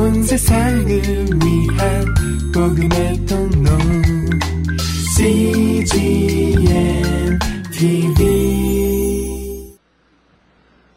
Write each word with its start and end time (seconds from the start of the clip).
온 0.00 0.22
세상을 0.22 0.88
위한 0.88 2.04
복음의 2.54 3.26
통로 3.26 3.68
CGM 5.14 6.62
TV 7.70 8.16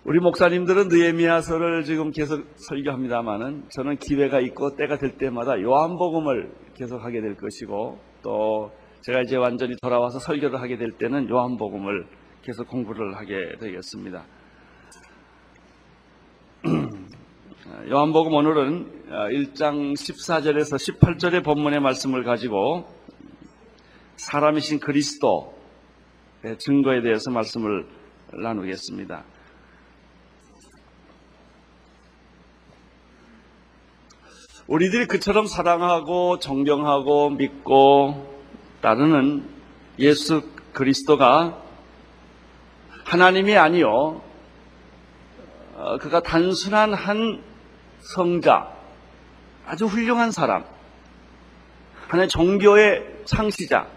우리 0.05 0.19
목사님들은 0.21 0.87
느헤미야서를 0.87 1.83
지금 1.83 2.11
계속 2.11 2.45
설교합니다만은 2.55 3.65
저는 3.75 3.97
기회가 3.97 4.39
있고 4.39 4.77
때가 4.77 4.97
될 4.97 5.17
때마다 5.17 5.61
요한복음을 5.61 6.53
계속 6.73 7.03
하게 7.03 7.19
될 7.19 7.35
것이고 7.35 7.99
또 8.21 8.71
제가 9.01 9.19
이제 9.23 9.35
완전히 9.35 9.75
돌아와서 9.81 10.19
설교를 10.19 10.61
하게 10.61 10.77
될 10.77 10.91
때는 10.91 11.29
요한복음을 11.29 12.05
계속 12.41 12.69
공부를 12.69 13.17
하게 13.17 13.57
되겠습니다. 13.59 14.23
요한복음 17.65 18.33
오늘은 18.33 19.07
1장 19.09 19.93
14절에서 19.93 20.75
18절의 20.99 21.45
본문의 21.45 21.79
말씀을 21.79 22.25
가지고 22.25 22.85
사람이신 24.17 24.81
그리스도의 24.81 25.53
증거에 26.57 27.01
대해서 27.01 27.31
말씀을 27.31 27.87
나누겠습니다. 28.33 29.23
우리들이 34.67 35.05
그처럼 35.07 35.45
사랑하고 35.45 36.39
존경하고 36.39 37.29
믿고 37.29 38.43
따르는 38.81 39.47
예수 39.99 40.41
그리스도가 40.73 41.63
하나님이 43.05 43.55
아니요 43.55 44.21
어, 45.75 45.97
그가 45.97 46.21
단순한 46.21 46.93
한 46.93 47.52
성자, 48.03 48.69
아주 49.65 49.85
훌륭한 49.85 50.31
사람, 50.31 50.65
하나의 52.07 52.27
종교의 52.27 53.23
창시자, 53.25 53.87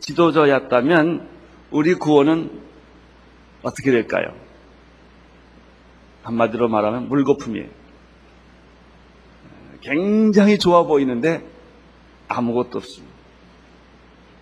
지도자였다면 0.00 1.28
우리 1.70 1.94
구원은 1.94 2.60
어떻게 3.62 3.90
될까요? 3.90 4.34
한마디로 6.24 6.68
말하면 6.68 7.08
물거품이에요. 7.08 7.68
굉장히 9.80 10.58
좋아 10.58 10.82
보이는데 10.82 11.46
아무것도 12.26 12.78
없습니다. 12.78 13.14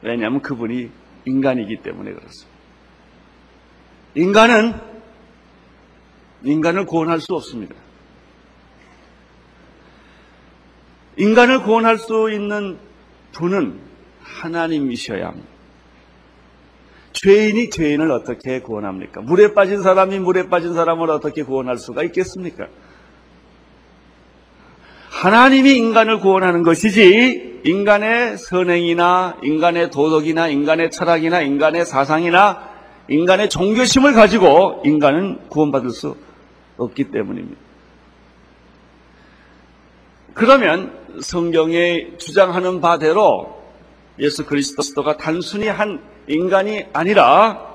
왜냐하면 0.00 0.40
그분이 0.40 0.90
인간이기 1.27 1.82
때문에 1.82 2.12
그렇습니다. 2.12 2.54
인간은 4.14 4.80
인간을 6.42 6.86
구원할 6.86 7.20
수 7.20 7.34
없습니다. 7.34 7.83
인간을 11.16 11.62
구원할 11.62 11.98
수 11.98 12.30
있는 12.30 12.78
분은 13.32 13.78
하나님이셔야 14.22 15.28
합니다. 15.28 15.48
죄인이 17.12 17.70
죄인을 17.70 18.10
어떻게 18.10 18.60
구원합니까? 18.60 19.20
물에 19.20 19.54
빠진 19.54 19.82
사람이 19.82 20.18
물에 20.18 20.48
빠진 20.48 20.74
사람을 20.74 21.10
어떻게 21.10 21.42
구원할 21.42 21.78
수가 21.78 22.02
있겠습니까? 22.04 22.66
하나님이 25.10 25.76
인간을 25.76 26.18
구원하는 26.18 26.64
것이지 26.64 27.62
인간의 27.64 28.36
선행이나 28.36 29.38
인간의 29.42 29.90
도덕이나 29.90 30.48
인간의 30.48 30.90
철학이나 30.90 31.40
인간의 31.40 31.86
사상이나 31.86 32.68
인간의 33.08 33.48
종교심을 33.48 34.12
가지고 34.12 34.82
인간은 34.84 35.48
구원받을 35.48 35.90
수 35.90 36.16
없기 36.76 37.10
때문입니다. 37.10 37.60
그러면 40.34 41.03
성경에 41.22 42.16
주장하는 42.18 42.80
바대로 42.80 43.62
예수 44.18 44.44
그리스도가 44.44 45.16
단순히 45.16 45.68
한 45.68 46.02
인간이 46.28 46.84
아니라 46.92 47.74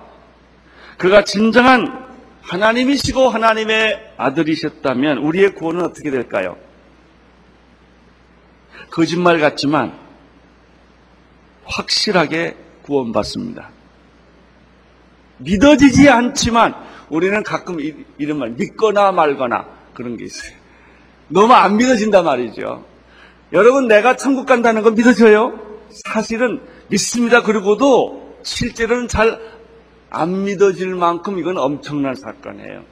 그가 0.98 1.24
진정한 1.24 2.08
하나님이시고 2.42 3.30
하나님의 3.30 4.14
아들이셨다면 4.18 5.20
우리의 5.20 5.54
구원은 5.56 5.84
어떻게 5.86 6.10
될까요? 6.10 6.58
거짓말 8.90 9.40
같지만 9.40 9.98
확실하게 11.66 12.56
구원받습니다. 12.82 13.70
믿어지지 15.38 16.10
않지만 16.10 16.76
우리는 17.10 17.44
가끔 17.44 17.78
이런 18.18 18.40
말 18.40 18.50
믿거나 18.52 19.12
말거나 19.12 19.68
그런 19.94 20.18
게 20.18 20.26
있어요. 20.26 20.58
너무 21.28 21.54
안 21.54 21.78
믿어진단 21.78 22.26
말이죠. 22.26 22.89
여러분 23.54 23.88
내가 23.88 24.16
천국 24.16 24.46
간다는 24.46 24.84
건 24.84 24.96
믿어져요? 24.96 25.60
사실은 26.06 26.62
믿습니다. 26.88 27.42
그리고도 27.44 28.38
실제로는 28.44 29.08
잘 29.08 29.60
안 30.10 30.44
믿어질 30.44 30.96
만큼 30.96 31.40
이건 31.40 31.58
엄청난 31.58 32.16
사건이에요. 32.16 32.84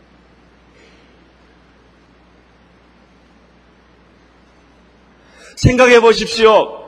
생각해 5.55 5.99
보십시오. 6.01 6.85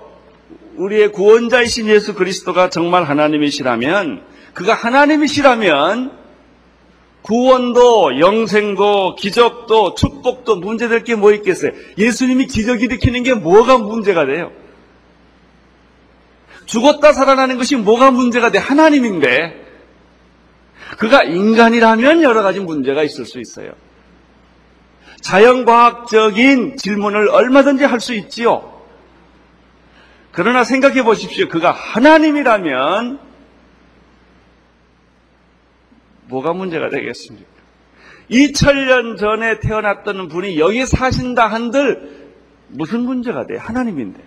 우리의 0.76 1.12
구원자이신 1.12 1.88
예수 1.88 2.14
그리스도가 2.14 2.70
정말 2.70 3.04
하나님이시라면, 3.06 4.24
그가 4.54 4.76
하나님이시라면, 4.76 6.19
구원도, 7.22 8.20
영생도, 8.20 9.16
기적도, 9.16 9.94
축복도 9.94 10.56
문제될 10.58 11.04
게 11.04 11.16
뭐 11.16 11.34
있겠어요? 11.34 11.72
예수님이 11.98 12.48
기적 12.48 12.82
일으키는 12.82 13.24
게 13.24 13.34
뭐가 13.34 13.78
문제가 13.78 14.26
돼요? 14.26 14.52
죽었다 16.66 17.14
살아나는 17.14 17.58
것이 17.58 17.76
뭐가 17.76 18.12
문제가 18.12 18.52
돼? 18.52 18.58
하나님인데, 18.58 19.68
그가 20.98 21.24
인간이라면 21.24 22.24
여러 22.24 22.42
가지 22.42 22.60
문제가 22.60 23.04
있을 23.04 23.26
수 23.26 23.40
있어요. 23.40 23.72
자연과학적인 25.22 26.78
질문을 26.78 27.30
얼마든지 27.30 27.84
할 27.84 28.00
수 28.00 28.14
있지요. 28.14 28.82
그러나 30.32 30.64
생각해 30.64 31.04
보십시오. 31.04 31.48
그가 31.50 31.72
하나님이라면 31.72 33.20
뭐가 36.30 36.54
문제가 36.54 36.90
되겠습니까? 36.90 37.50
2000년 38.30 39.18
전에 39.18 39.60
태어났던 39.60 40.28
분이 40.28 40.60
여기 40.60 40.86
사신다 40.86 41.48
한들 41.48 42.30
무슨 42.68 43.02
문제가 43.02 43.48
돼? 43.48 43.58
하나님인데. 43.58 44.24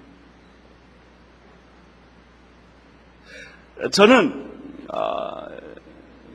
저는 3.93 4.51
아, 4.89 5.49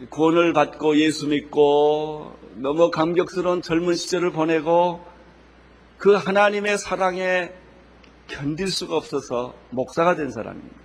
구원을 0.09 0.53
받고 0.53 0.97
예수 0.97 1.27
믿고 1.27 2.33
너무 2.55 2.89
감격스러운 2.89 3.61
젊은 3.61 3.93
시절을 3.95 4.31
보내고 4.31 5.05
그 5.97 6.13
하나님의 6.13 6.77
사랑에 6.77 7.51
견딜 8.27 8.69
수가 8.69 8.95
없어서 8.95 9.53
목사가 9.69 10.15
된 10.15 10.31
사람입니다. 10.31 10.75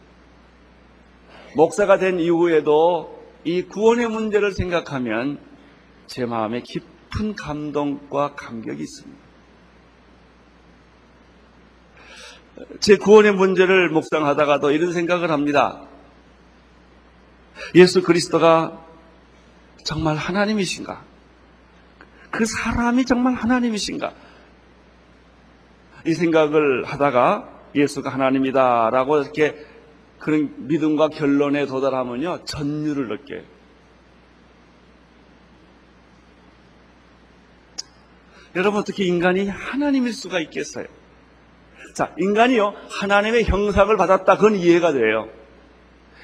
목사가 1.57 1.99
된 1.99 2.19
이후에도 2.19 3.22
이 3.45 3.63
구원의 3.63 4.09
문제를 4.09 4.53
생각하면 4.53 5.39
제 6.07 6.25
마음에 6.25 6.63
깊은 6.63 7.35
감동과 7.35 8.35
감격이 8.35 8.83
있습니다. 8.83 9.23
제 12.81 12.97
구원의 12.97 13.33
문제를 13.33 13.91
묵상하다가도 13.91 14.71
이런 14.71 14.93
생각을 14.93 15.31
합니다. 15.31 15.83
예수 17.75 18.03
그리스도가 18.03 18.85
정말 19.85 20.17
하나님이신가? 20.17 21.03
그 22.31 22.45
사람이 22.45 23.05
정말 23.05 23.35
하나님이신가? 23.35 24.13
이 26.07 26.15
생각을 26.15 26.85
하다가 26.85 27.49
예수가 27.75 28.11
하나님이다라고 28.11 29.23
이렇게 29.23 29.72
그런 30.23 30.55
믿음과 30.69 31.09
결론에 31.09 31.67
도달하면요, 31.67 32.45
전율을 32.45 33.09
느껴요. 33.09 33.43
여러분, 38.55 38.81
어떻게 38.81 39.05
인간이 39.05 39.49
하나님일 39.49 40.13
수가 40.13 40.39
있겠어요? 40.39 40.87
자, 41.95 42.15
인간이요, 42.19 42.73
하나님의 43.01 43.45
형상을 43.47 43.95
받았다. 43.97 44.37
그건 44.37 44.55
이해가 44.55 44.93
돼요. 44.93 45.29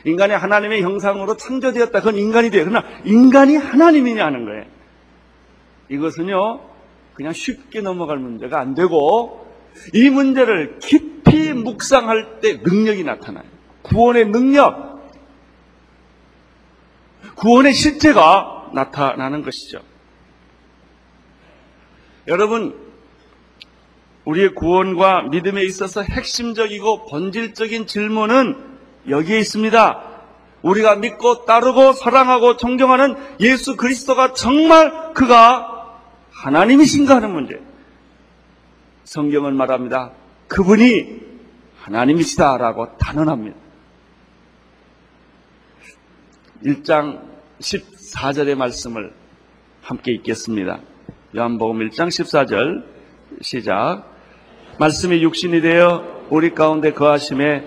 인간이 0.05 0.33
하나님의 0.33 0.83
형상으로 0.83 1.37
창조되었다. 1.37 1.99
그건 1.99 2.19
인간이 2.19 2.51
돼요. 2.51 2.67
그러나 2.69 2.87
인간이 3.05 3.57
하나님이냐는 3.57 4.45
거예요. 4.45 4.65
이것은요, 5.89 6.61
그냥 7.15 7.33
쉽게 7.33 7.81
넘어갈 7.81 8.19
문제가 8.19 8.61
안 8.61 8.75
되고, 8.75 9.53
이 9.93 10.09
문제를 10.09 10.79
깊이 10.79 11.53
묵상할 11.53 12.39
때 12.41 12.59
능력이 12.63 13.03
나타나요. 13.03 13.58
구원의 13.83 14.27
능력, 14.27 15.11
구원의 17.37 17.73
실제가 17.73 18.71
나타나는 18.75 19.43
것이죠. 19.43 19.81
여러분, 22.27 22.77
우리의 24.25 24.55
구원과 24.55 25.23
믿음에 25.31 25.65
있어서 25.65 26.03
핵심적이고 26.03 27.07
본질적인 27.07 27.87
질문은 27.87 28.79
여기에 29.09 29.39
있습니다. 29.39 30.05
우리가 30.63 30.97
믿고 30.97 31.47
따르고 31.47 31.93
사랑하고 31.93 32.57
존경하는 32.57 33.17
예수 33.41 33.77
그리스도가 33.77 34.35
정말 34.35 35.15
그가 35.15 35.99
하나님이신가 36.31 37.17
하는 37.17 37.33
문제. 37.33 37.61
성경은 39.05 39.57
말합니다. 39.57 40.13
그분이 40.49 41.21
하나님이시다라고 41.81 42.99
단언합니다. 42.99 43.68
1장 46.65 47.21
14절의 47.61 48.57
말씀을 48.57 49.13
함께 49.81 50.13
읽겠습니다. 50.13 50.81
요한복음 51.37 51.89
1장 51.89 52.09
14절 52.09 52.85
시작. 53.43 54.05
말씀이 54.79 55.23
육신이 55.23 55.61
되어 55.61 56.27
우리 56.31 56.55
가운데 56.55 56.93
거하심에 56.93 57.65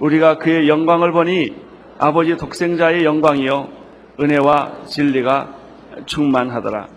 우리가 0.00 0.38
그의 0.38 0.68
영광을 0.68 1.12
보니 1.12 1.54
아버지 1.98 2.36
독생자의 2.36 3.04
영광이요 3.04 3.68
은혜와 4.20 4.86
진리가 4.86 5.56
충만하더라. 6.06 6.88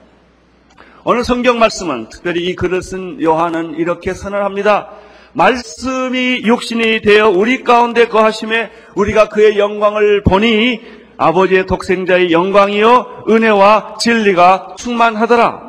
오늘 1.03 1.23
성경 1.23 1.59
말씀은 1.59 2.09
특별히 2.09 2.45
이 2.47 2.55
글을 2.55 2.81
쓴 2.81 3.21
요한은 3.21 3.75
이렇게 3.75 4.13
선언합니다. 4.13 4.89
말씀이 5.33 6.41
육신이 6.45 7.01
되어 7.01 7.29
우리 7.29 7.63
가운데 7.63 8.07
거하심에 8.07 8.71
우리가 8.95 9.29
그의 9.29 9.59
영광을 9.59 10.23
보니 10.23 10.96
아버지의 11.17 11.65
독생자의 11.65 12.31
영광이요 12.31 13.25
은혜와 13.29 13.97
진리가 13.99 14.75
충만하더라. 14.77 15.67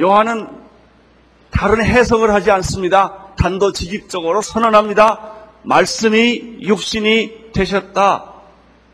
요한은 0.00 0.48
다른 1.50 1.82
해석을 1.84 2.30
하지 2.32 2.50
않습니다. 2.50 3.28
단도직입적으로 3.38 4.42
선언합니다. 4.42 5.32
말씀이 5.62 6.58
육신이 6.60 7.52
되셨다. 7.52 8.32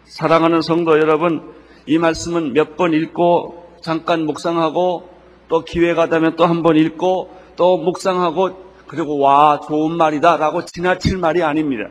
사랑하는 0.04 0.62
성도 0.62 0.98
여러분, 0.98 1.52
이 1.86 1.98
말씀은 1.98 2.52
몇 2.52 2.76
번 2.76 2.92
읽고 2.92 3.78
잠깐 3.82 4.24
묵상하고 4.26 5.10
또 5.48 5.64
기회가 5.64 6.08
되면 6.08 6.36
또 6.36 6.44
한 6.46 6.62
번 6.62 6.76
읽고 6.76 7.36
또 7.56 7.76
묵상하고 7.78 8.62
그리고 8.86 9.18
와 9.18 9.60
좋은 9.66 9.96
말이다 9.96 10.36
라고 10.36 10.64
지나칠 10.64 11.18
말이 11.18 11.42
아닙니다. 11.42 11.88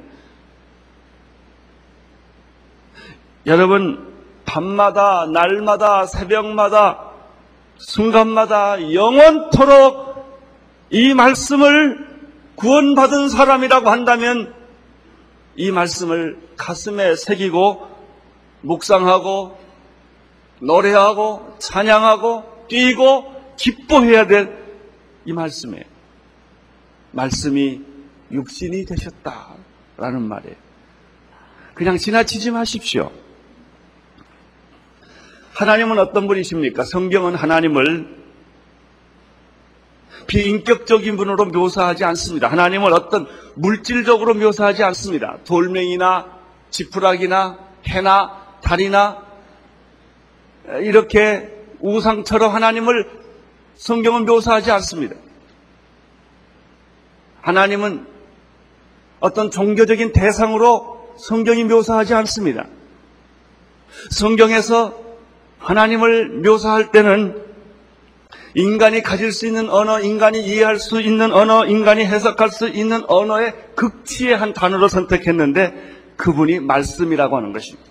여러분 3.46 4.12
밤마다 4.46 5.26
날마다 5.28 6.06
새벽마다 6.06 7.12
순간마다 7.78 8.94
영원토록 8.94 10.12
이 10.92 11.14
말씀을 11.14 12.08
구원받은 12.56 13.30
사람이라고 13.30 13.90
한다면 13.90 14.54
이 15.56 15.72
말씀을 15.72 16.38
가슴에 16.58 17.16
새기고 17.16 17.88
묵상하고 18.62 19.58
노래하고 20.60 21.56
찬양하고 21.60 22.66
뛰고 22.68 23.56
기뻐해야 23.58 24.28
될 24.28 24.62
이 25.26 25.34
말씀에 25.34 25.84
말씀이 27.12 27.82
육신이 28.32 28.86
되셨다라는 28.86 30.22
말이에요. 30.22 30.56
그냥 31.74 31.98
지나치지 31.98 32.52
마십시오. 32.52 33.12
하나님은 35.62 36.00
어떤 36.00 36.26
분이십니까? 36.26 36.84
성경은 36.84 37.36
하나님을 37.36 38.22
비인격적인 40.26 41.18
분으로 41.18 41.46
묘사하지 41.46 42.04
않습니다. 42.04 42.48
하나님을 42.48 42.92
어떤 42.94 43.28
물질적으로 43.54 44.34
묘사하지 44.34 44.84
않습니다. 44.84 45.38
돌멩이나 45.46 46.40
지푸라기나 46.72 47.60
해나 47.88 48.42
달이나 48.64 49.24
이렇게 50.82 51.52
우상처럼 51.80 52.56
하나님을 52.56 53.08
성경은 53.76 54.26
묘사하지 54.26 54.72
않습니다. 54.72 55.16
하나님은 57.42 58.08
어떤 59.20 59.52
종교적인 59.52 60.12
대상으로 60.12 61.14
성경이 61.20 61.66
묘사하지 61.66 62.16
않습니다. 62.16 62.66
성경에서 64.10 65.11
하나님을 65.62 66.42
묘사할 66.42 66.92
때는 66.92 67.42
인간이 68.54 69.02
가질 69.02 69.32
수 69.32 69.46
있는 69.46 69.70
언어, 69.70 70.02
인간이 70.02 70.42
이해할 70.42 70.78
수 70.78 71.00
있는 71.00 71.32
언어, 71.32 71.66
인간이 71.66 72.04
해석할 72.04 72.50
수 72.50 72.68
있는 72.68 73.04
언어의 73.08 73.54
극치의 73.76 74.36
한 74.36 74.54
단어로 74.54 74.88
선택했는데 74.90 75.74
그분이 76.18 76.60
말씀이라고 76.60 77.38
하는 77.38 77.54
것입니다. 77.54 77.90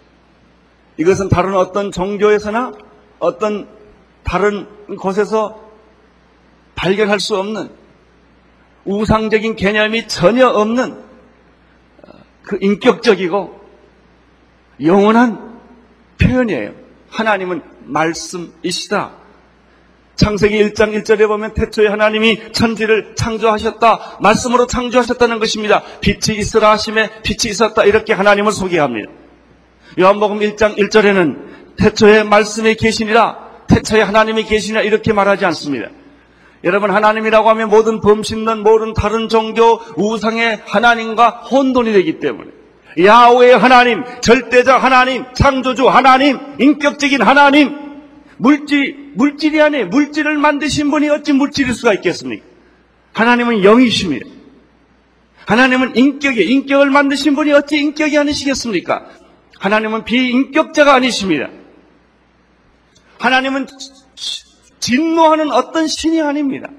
이것은 0.99 1.31
다른 1.31 1.55
어떤 1.55 1.91
종교에서나 1.91 2.73
어떤 3.19 3.69
다른 4.23 4.67
곳에서 4.97 5.71
발견할 6.75 7.21
수 7.21 7.37
없는 7.37 7.71
우상적인 8.85 9.57
개념이 9.57 10.09
전혀 10.09 10.49
없는 10.49 11.03
그 12.43 12.59
인격적이고 12.61 13.61
영원한 14.83 15.61
표현이에요. 16.21 16.80
하나님은 17.11 17.63
말씀이시다. 17.85 19.13
창세기 20.17 20.63
1장 20.63 20.93
1절에 21.03 21.27
보면 21.29 21.55
태초에 21.55 21.89
하나님이 21.89 22.53
천지를 22.53 23.15
창조하셨다. 23.15 24.19
말씀으로 24.21 24.67
창조하셨다는 24.67 25.39
것입니다. 25.39 25.83
빛이 26.01 26.39
있으라 26.39 26.73
하심에 26.73 27.23
빛이 27.23 27.51
있었다. 27.51 27.85
이렇게 27.85 28.13
하나님을 28.13 28.53
소개합니다. 28.53 29.11
요한복음 29.99 30.41
1장 30.41 30.77
1절에는 30.77 31.77
태초에 31.79 32.25
말씀이 32.25 32.75
계시니라. 32.75 33.39
태초에 33.69 34.03
하나님이 34.03 34.45
계시니라. 34.45 34.83
이렇게 34.83 35.13
말하지 35.13 35.47
않습니다. 35.47 35.89
여러분 36.65 36.91
하나님이라고 36.91 37.49
하면 37.51 37.71
모든 37.71 38.01
범신론 38.01 38.63
모든 38.63 38.93
다른 38.93 39.31
종교 39.31 39.81
우상의 39.97 40.61
하나님과 40.67 41.47
혼돈이 41.51 41.93
되기 41.93 42.19
때문에 42.19 42.51
야훼의 42.99 43.57
하나님, 43.59 44.05
절대적 44.21 44.83
하나님, 44.83 45.25
창조주 45.35 45.89
하나님, 45.89 46.39
인격적인 46.59 47.23
하나님, 47.23 48.03
물질, 48.37 49.13
물질이 49.15 49.61
아니에요. 49.61 49.87
물질을 49.89 50.39
만드신 50.39 50.91
분이 50.91 51.09
어찌 51.09 51.33
물질일 51.33 51.75
수가 51.75 51.95
있겠습니까? 51.95 52.45
하나님은 53.13 53.65
영이십니다. 53.65 54.27
하나님은 55.47 55.97
인격이에요. 55.97 56.49
인격을 56.49 56.91
만드신 56.91 57.35
분이 57.35 57.53
어찌 57.53 57.79
인격이 57.79 58.17
아니시겠습니까? 58.17 59.07
하나님은 59.59 60.05
비인격자가 60.05 60.95
아니십니다. 60.95 61.49
하나님은 63.19 63.67
진노하는 64.81 65.51
어떤 65.51 65.87
신이 65.87 66.23
아닙니다. 66.23 66.71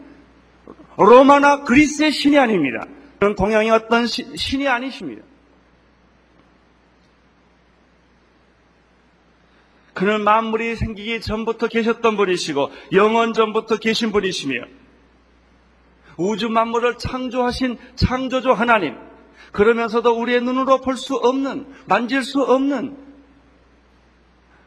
로마나 0.98 1.64
그리스의 1.64 2.12
신이 2.12 2.38
아닙니다. 2.40 2.86
그런 3.20 3.36
동양의 3.36 3.70
어떤 3.70 4.08
신이 4.08 4.68
아니십니다. 4.68 5.22
그는 10.02 10.24
만물이 10.24 10.78
생기기 10.78 11.22
전부터 11.22 11.68
계셨던 11.68 12.18
분이시고 12.18 12.72
영원 12.94 13.34
전부터 13.34 13.78
계신 13.78 14.12
분이시며 14.12 14.64
우주 16.18 16.50
만물을 16.50 16.98
창조하신 16.98 17.78
창조주 17.94 18.52
하나님 18.52 18.98
그러면서도 19.52 20.20
우리의 20.20 20.42
눈으로 20.42 20.82
볼 20.82 20.96
수 20.96 21.16
없는 21.18 21.72
만질 21.86 22.24
수 22.24 22.42
없는 22.42 22.98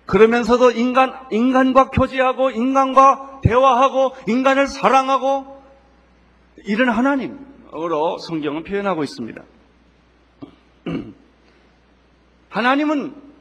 그러면서도 0.07 0.71
인간 0.71 1.12
인간과 1.33 1.91
교제하고 1.91 2.53
인간과 2.53 3.41
대화하고 3.43 4.14
인간을 4.29 4.69
사랑하고 4.69 5.61
이런 6.64 6.91
하나님으로 6.91 8.19
성경은 8.19 8.62
표현하고 8.62 9.03
있습니다. 9.03 9.43
하나님은 12.50 13.34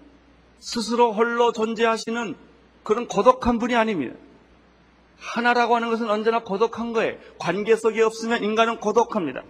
스스로 0.64 1.12
홀로 1.12 1.52
존재하시는 1.52 2.36
그런 2.84 3.08
고독한 3.08 3.60
분이 3.60 3.76
아닙니다. 3.76 4.16
하나라고 5.20 5.76
하는 5.76 5.90
것은 5.90 6.10
언제나 6.10 6.40
고독한 6.40 6.94
거예요. 6.94 7.18
관계 7.38 7.76
속에 7.76 8.02
없으면 8.02 8.44
인간은 8.44 8.80
고독합니다. 8.80 9.44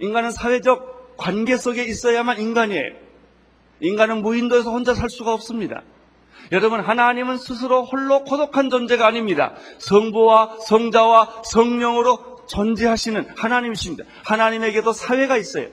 인간은 0.00 0.30
사회적 0.30 1.16
관계 1.16 1.56
속에 1.56 1.84
있어야만 1.84 2.38
인간이에요. 2.38 2.96
인간은 3.80 4.20
무인도에서 4.20 4.70
혼자 4.70 4.92
살 4.92 5.08
수가 5.08 5.32
없습니다. 5.32 5.82
여러분, 6.52 6.80
하나님은 6.80 7.38
스스로 7.38 7.84
홀로 7.84 8.24
고독한 8.24 8.68
존재가 8.68 9.06
아닙니다. 9.06 9.54
성부와 9.78 10.58
성자와 10.66 11.44
성령으로 11.44 12.44
존재하시는 12.46 13.28
하나님이십니다. 13.36 14.04
하나님에게도 14.24 14.92
사회가 14.92 15.38
있어요. 15.38 15.68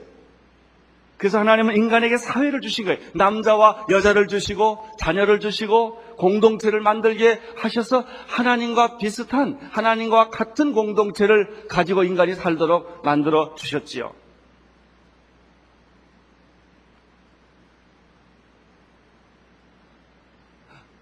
그래서 1.22 1.38
하나님은 1.38 1.76
인간에게 1.76 2.18
사회를 2.18 2.62
주신 2.62 2.86
거예요. 2.86 2.98
남자와 3.14 3.86
여자를 3.92 4.28
주시고 4.28 4.84
자녀를 4.98 5.40
주시고 5.40 6.16
공동체를 6.18 6.82
만들게 6.82 7.40
하셔서 7.58 8.04
하나님과 8.26 8.98
비슷한 8.98 9.60
하나님과 9.72 10.32
같은 10.32 10.74
공동체를 10.74 11.68
가지고 11.68 12.06
인간이 12.06 12.34
살도록 12.34 13.04
만들어 13.04 13.54
주셨지요. 13.54 14.12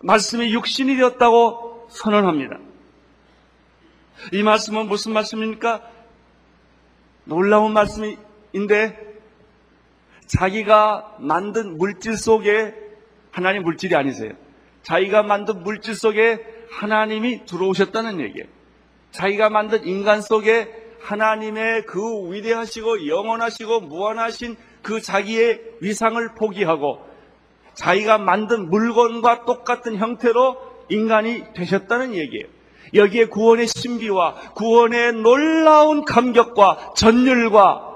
말씀이 0.01 0.53
육신이 0.53 0.97
되었다고 0.97 1.87
선언합니다. 1.91 2.59
이 4.33 4.43
말씀은 4.43 4.89
무슨 4.89 5.13
말씀입니까? 5.13 5.81
놀라운 7.23 7.71
말씀인데 7.71 9.08
자기가 10.29 11.15
만든 11.19 11.77
물질 11.77 12.15
속에 12.15 12.73
하나님 13.31 13.63
물질이 13.63 13.95
아니세요. 13.95 14.31
자기가 14.83 15.23
만든 15.23 15.63
물질 15.63 15.95
속에 15.95 16.39
하나님이 16.71 17.45
들어오셨다는 17.45 18.19
얘기예요. 18.21 18.47
자기가 19.11 19.49
만든 19.49 19.85
인간 19.87 20.21
속에 20.21 20.71
하나님의 21.01 21.85
그 21.87 22.31
위대하시고 22.31 23.07
영원하시고 23.07 23.81
무한하신 23.81 24.55
그 24.83 25.01
자기의 25.01 25.61
위상을 25.81 26.35
포기하고 26.35 26.99
자기가 27.73 28.19
만든 28.19 28.69
물건과 28.69 29.45
똑같은 29.45 29.97
형태로 29.97 30.57
인간이 30.89 31.43
되셨다는 31.55 32.13
얘기예요. 32.13 32.45
여기에 32.93 33.25
구원의 33.25 33.67
신비와 33.67 34.53
구원의 34.55 35.13
놀라운 35.13 36.05
감격과 36.05 36.93
전율과 36.95 37.88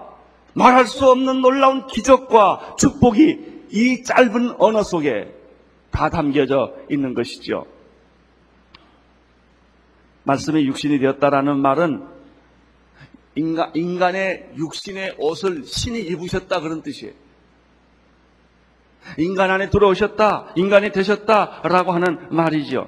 말할 0.53 0.87
수 0.87 1.09
없는 1.09 1.41
놀라운 1.41 1.87
기적과 1.87 2.75
축복이 2.77 3.65
이 3.71 4.03
짧은 4.03 4.55
언어 4.59 4.83
속에 4.83 5.33
다 5.91 6.09
담겨져 6.09 6.73
있는 6.89 7.13
것이죠. 7.13 7.65
말씀이 10.23 10.65
육신이 10.65 10.99
되었다라는 10.99 11.57
말은 11.57 12.07
인간, 13.35 13.71
인간 13.73 14.15
의 14.15 14.49
육신의 14.55 15.15
옷을 15.17 15.63
신이 15.65 16.01
입으셨다 16.01 16.61
그런 16.61 16.81
뜻이에요. 16.81 17.13
인간 19.17 19.51
안에 19.51 19.69
들어오셨다, 19.69 20.53
인간이 20.55 20.91
되셨다라고 20.91 21.91
하는 21.91 22.27
말이죠. 22.29 22.87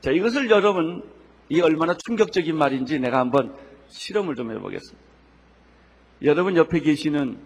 자, 0.00 0.10
이것을 0.10 0.48
여러분, 0.50 1.02
이 1.50 1.60
얼마나 1.60 1.94
충격적인 1.94 2.56
말인지 2.56 2.98
내가 3.00 3.18
한번 3.18 3.54
실험을 3.88 4.34
좀 4.34 4.50
해보겠습니다. 4.52 5.09
여러분 6.22 6.56
옆에 6.56 6.80
계시는 6.80 7.38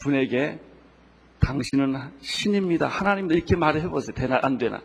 분에게 0.00 0.60
당신은 1.40 2.12
신입니다. 2.20 2.86
하나님도 2.86 3.34
이렇게 3.34 3.56
말해 3.56 3.88
보세요. 3.88 4.14
되나, 4.14 4.38
안 4.42 4.58
되나? 4.58 4.80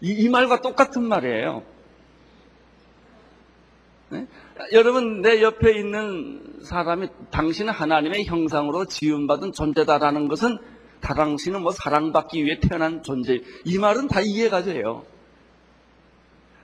이, 0.00 0.12
이 0.12 0.28
말과 0.28 0.60
똑같은 0.60 1.06
말이에요. 1.06 1.62
네? 4.10 4.26
여러분, 4.72 5.20
내 5.20 5.42
옆에 5.42 5.78
있는 5.78 6.60
사람이 6.62 7.08
당신은 7.30 7.72
하나님의 7.72 8.24
형상으로 8.24 8.86
지음받은 8.86 9.52
존재다라는 9.52 10.28
것은 10.28 10.58
당신은 11.00 11.62
뭐 11.62 11.72
사랑받기 11.72 12.44
위해 12.44 12.58
태어난 12.60 13.02
존재. 13.02 13.40
이 13.64 13.78
말은 13.78 14.08
다 14.08 14.20
이해가 14.20 14.62
돼요. 14.62 15.04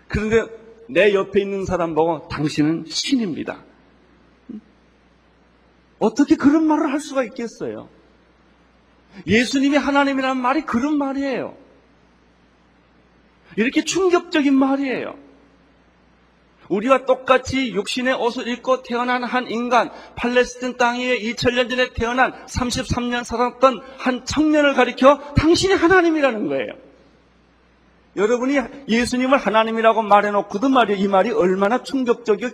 그런데 0.08 0.65
내 0.88 1.12
옆에 1.14 1.40
있는 1.40 1.64
사람 1.64 1.94
보고 1.94 2.28
당신은 2.28 2.84
신입니다. 2.88 3.64
어떻게 5.98 6.36
그런 6.36 6.66
말을 6.66 6.92
할 6.92 7.00
수가 7.00 7.24
있겠어요? 7.24 7.88
예수님이 9.26 9.76
하나님이라는 9.76 10.40
말이 10.40 10.62
그런 10.62 10.98
말이에요. 10.98 11.56
이렇게 13.56 13.82
충격적인 13.82 14.54
말이에요. 14.54 15.16
우리와 16.68 17.06
똑같이 17.06 17.72
육신의 17.72 18.14
옷을 18.14 18.48
입고 18.48 18.82
태어난 18.82 19.22
한 19.22 19.48
인간, 19.50 19.90
팔레스틴 20.16 20.76
땅 20.76 20.98
위에 20.98 21.20
2000년 21.20 21.70
전에 21.70 21.92
태어난 21.94 22.32
33년 22.46 23.24
살았던 23.24 23.80
한 23.98 24.24
청년을 24.24 24.74
가리켜 24.74 25.18
당신이 25.34 25.74
하나님이라는 25.74 26.48
거예요. 26.48 26.85
여러분이 28.16 28.56
예수님을 28.88 29.38
하나님이라고 29.38 30.02
말해놓고도 30.02 30.68
말이에요. 30.68 30.98
이 30.98 31.08
말이 31.08 31.30
얼마나 31.30 31.82
충격적이고 31.82 32.50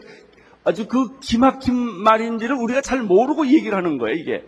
아주 0.65 0.87
그 0.89 1.19
기막힌 1.21 1.75
말인지를 1.75 2.57
우리가 2.57 2.81
잘 2.81 3.03
모르고 3.03 3.47
얘기를 3.47 3.77
하는 3.77 3.99
거예요, 3.99 4.17
이게. 4.17 4.45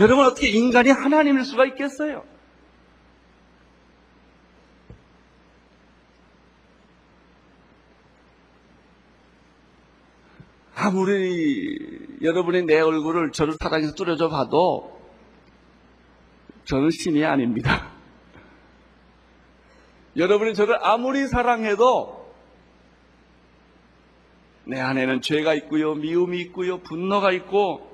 여러분 0.00 0.26
어떻게 0.26 0.48
인간이 0.48 0.90
하나님일 0.90 1.44
수가 1.44 1.66
있겠어요? 1.66 2.24
아무리 10.74 11.76
여러분이 12.22 12.62
내 12.62 12.80
얼굴을 12.80 13.32
저를 13.32 13.54
사랑해서 13.60 13.94
뚫어져 13.94 14.28
봐도 14.28 15.00
저는 16.64 16.90
신이 16.90 17.24
아닙니다. 17.24 17.97
여러분이 20.18 20.54
저를 20.54 20.76
아무리 20.82 21.28
사랑해도 21.28 22.18
내 24.64 24.80
안에는 24.80 25.22
죄가 25.22 25.54
있고요, 25.54 25.94
미움이 25.94 26.40
있고요, 26.42 26.78
분노가 26.82 27.32
있고, 27.32 27.88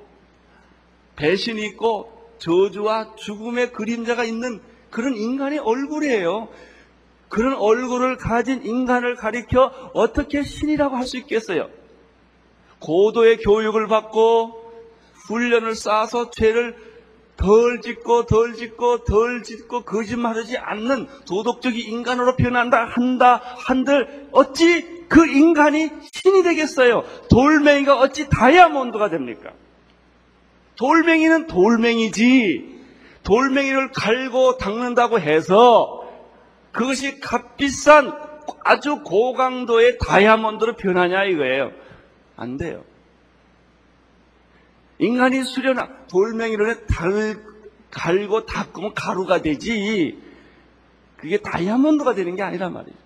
배신이 1.16 1.64
있고, 1.66 2.10
저주와 2.38 3.14
죽음의 3.14 3.72
그림자가 3.72 4.24
있는 4.24 4.60
그런 4.90 5.14
인간의 5.16 5.60
얼굴이에요. 5.60 6.48
그런 7.28 7.54
얼굴을 7.54 8.16
가진 8.16 8.64
인간을 8.64 9.16
가리켜 9.16 9.90
어떻게 9.94 10.42
신이라고 10.42 10.96
할 10.96 11.06
수 11.06 11.16
있겠어요? 11.18 11.68
고도의 12.80 13.38
교육을 13.38 13.86
받고 13.86 14.72
훈련을 15.28 15.74
쌓아서 15.74 16.30
죄를 16.30 16.76
덜 17.36 17.80
짓고 17.80 18.26
덜 18.26 18.54
짓고 18.54 19.04
덜 19.04 19.42
짓고 19.42 19.82
거짓말하지 19.82 20.56
않는 20.56 21.08
도덕적인 21.26 21.78
인간으로 21.88 22.36
변한다 22.36 22.84
한다 22.84 23.42
한들 23.58 24.28
어찌 24.32 25.06
그 25.08 25.26
인간이 25.26 25.90
신이 26.12 26.42
되겠어요? 26.42 27.04
돌멩이가 27.30 27.98
어찌 27.98 28.28
다이아몬드가 28.28 29.10
됩니까? 29.10 29.50
돌멩이는 30.76 31.46
돌멩이지 31.46 32.74
돌멩이를 33.22 33.90
갈고 33.92 34.56
닦는다고 34.58 35.20
해서 35.20 36.02
그것이 36.72 37.20
값비싼 37.20 38.12
아주 38.64 39.02
고강도의 39.04 39.98
다이아몬드로 39.98 40.74
변하냐 40.76 41.24
이거예요. 41.24 41.72
안 42.36 42.56
돼요. 42.56 42.84
인간이 44.98 45.42
수련한 45.42 46.06
돌멩이를 46.08 46.86
달, 46.86 47.42
갈고 47.90 48.46
닦으면 48.46 48.94
가루가 48.94 49.42
되지. 49.42 50.18
그게 51.16 51.38
다이아몬드가 51.38 52.14
되는 52.14 52.36
게 52.36 52.42
아니란 52.42 52.72
말이에요. 52.72 53.04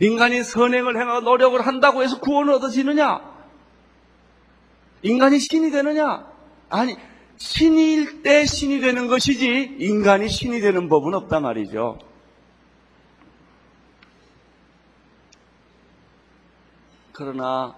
인간이 0.00 0.42
선행을 0.42 1.00
행하고 1.00 1.20
노력을 1.20 1.60
한다고 1.64 2.02
해서 2.02 2.20
구원을 2.20 2.54
얻어지느냐? 2.54 3.20
인간이 5.02 5.38
신이 5.38 5.70
되느냐? 5.70 6.26
아니, 6.68 6.96
신일 7.36 8.22
때 8.22 8.44
신이 8.44 8.80
되는 8.80 9.06
것이지, 9.06 9.76
인간이 9.78 10.28
신이 10.28 10.60
되는 10.60 10.88
법은 10.88 11.14
없단 11.14 11.42
말이죠. 11.42 11.98
그러나 17.12 17.74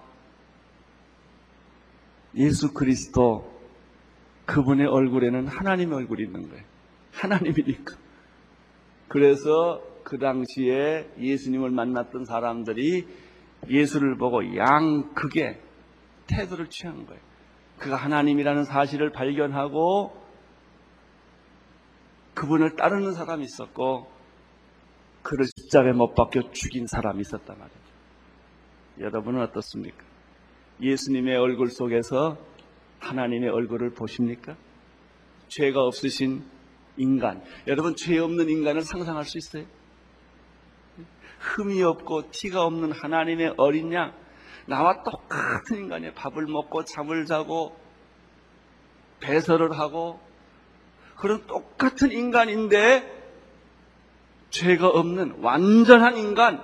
예수 2.35 2.73
그리스도 2.73 3.49
그분의 4.45 4.87
얼굴에는 4.87 5.47
하나님의 5.47 5.97
얼굴이 5.97 6.23
있는 6.23 6.49
거예요. 6.49 6.63
하나님이니까. 7.13 7.95
그래서 9.07 9.83
그 10.03 10.17
당시에 10.17 11.09
예수님을 11.19 11.69
만났던 11.71 12.25
사람들이 12.25 13.07
예수를 13.67 14.17
보고 14.17 14.55
양 14.55 15.13
극의 15.13 15.59
태도를 16.27 16.69
취한 16.69 17.05
거예요. 17.05 17.21
그가 17.77 17.95
하나님이라는 17.95 18.65
사실을 18.65 19.11
발견하고 19.11 20.15
그분을 22.33 22.75
따르는 22.75 23.13
사람이 23.13 23.43
있었고 23.43 24.09
그를 25.23 25.45
십자가에 25.45 25.91
못 25.91 26.13
박혀 26.15 26.51
죽인 26.51 26.87
사람이 26.87 27.21
있었단 27.21 27.57
말이에요. 27.57 27.79
여러분은 28.99 29.41
어떻습니까? 29.41 30.08
예수님의 30.81 31.35
얼굴 31.35 31.69
속에서 31.69 32.37
하나님의 32.99 33.49
얼굴을 33.49 33.91
보십니까? 33.91 34.55
죄가 35.47 35.81
없으신 35.81 36.43
인간. 36.97 37.41
여러분, 37.67 37.95
죄 37.95 38.17
없는 38.17 38.49
인간을 38.49 38.81
상상할 38.81 39.25
수 39.25 39.37
있어요? 39.37 39.65
흠이 41.39 41.81
없고 41.83 42.31
티가 42.31 42.63
없는 42.65 42.91
하나님의 42.91 43.55
어린 43.57 43.93
양. 43.93 44.13
나와 44.65 45.03
똑같은 45.03 45.77
인간이 45.77 46.13
밥을 46.13 46.45
먹고 46.45 46.83
잠을 46.83 47.25
자고 47.25 47.75
배설을 49.19 49.77
하고 49.77 50.19
그런 51.15 51.45
똑같은 51.47 52.11
인간인데 52.11 53.17
죄가 54.51 54.87
없는 54.87 55.39
완전한 55.41 56.17
인간, 56.17 56.61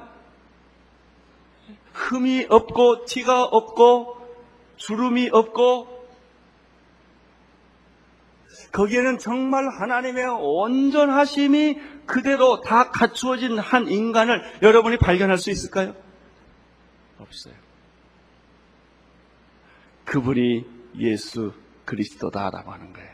흠이 1.95 2.47
없고 2.49 3.05
티가 3.05 3.43
없고 3.45 4.17
주름이 4.75 5.29
없고 5.31 5.95
거기에는 8.73 9.17
정말 9.19 9.69
하나님의 9.69 10.25
온전하심이 10.27 11.79
그대로 12.05 12.59
다 12.61 12.91
갖추어진 12.91 13.57
한 13.57 13.87
인간을 13.87 14.59
여러분이 14.61 14.97
발견할 14.97 15.37
수 15.37 15.49
있을까요? 15.49 15.95
없어요. 17.17 17.53
그분이 20.03 20.65
예수 20.99 21.53
그리스도다라고 21.85 22.71
하는 22.71 22.91
거예요. 22.91 23.09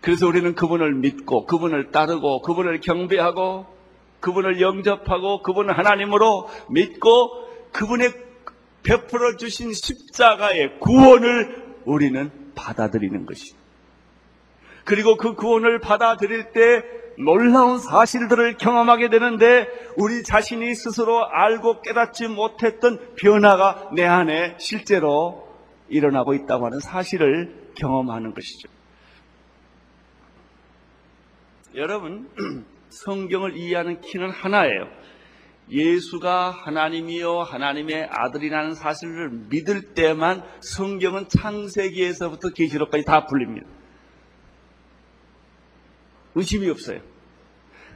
그래서 0.00 0.28
우리는 0.28 0.54
그분을 0.54 0.94
믿고 0.94 1.46
그분을 1.46 1.90
따르고 1.90 2.42
그분을 2.42 2.80
경배하고 2.80 3.66
그분을 4.20 4.60
영접하고 4.60 5.42
그분을 5.42 5.76
하나님으로 5.76 6.48
믿고 6.70 7.43
그분의 7.74 8.14
베풀어 8.84 9.36
주신 9.36 9.72
십자가의 9.72 10.78
구원을 10.78 11.80
우리는 11.84 12.30
받아들이는 12.54 13.26
것입니다. 13.26 13.58
그리고 14.84 15.16
그 15.16 15.34
구원을 15.34 15.80
받아들일 15.80 16.52
때 16.52 16.84
놀라운 17.18 17.78
사실들을 17.78 18.58
경험하게 18.58 19.08
되는데 19.08 19.66
우리 19.96 20.22
자신이 20.22 20.74
스스로 20.74 21.26
알고 21.26 21.82
깨닫지 21.82 22.28
못했던 22.28 23.00
변화가 23.16 23.90
내 23.94 24.04
안에 24.04 24.56
실제로 24.58 25.48
일어나고 25.88 26.34
있다고 26.34 26.66
하는 26.66 26.78
사실을 26.80 27.72
경험하는 27.74 28.34
것이죠. 28.34 28.68
여러분, 31.74 32.28
성경을 32.90 33.56
이해하는 33.56 34.00
키는 34.00 34.30
하나예요. 34.30 34.86
예수가 35.70 36.50
하나님이요 36.50 37.40
하나님의 37.40 38.08
아들이라는 38.10 38.74
사실을 38.74 39.30
믿을 39.48 39.94
때만 39.94 40.42
성경은 40.60 41.28
창세기에서부터 41.28 42.50
계시록까지 42.50 43.04
다 43.04 43.26
풀립니다. 43.26 43.66
의심이 46.34 46.68
없어요. 46.68 47.00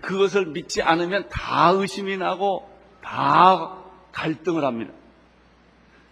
그것을 0.01 0.47
믿지 0.47 0.81
않으면 0.81 1.29
다 1.29 1.71
의심이 1.71 2.17
나고 2.17 2.71
다 3.03 3.83
갈등을 4.13 4.65
합니다. 4.65 4.93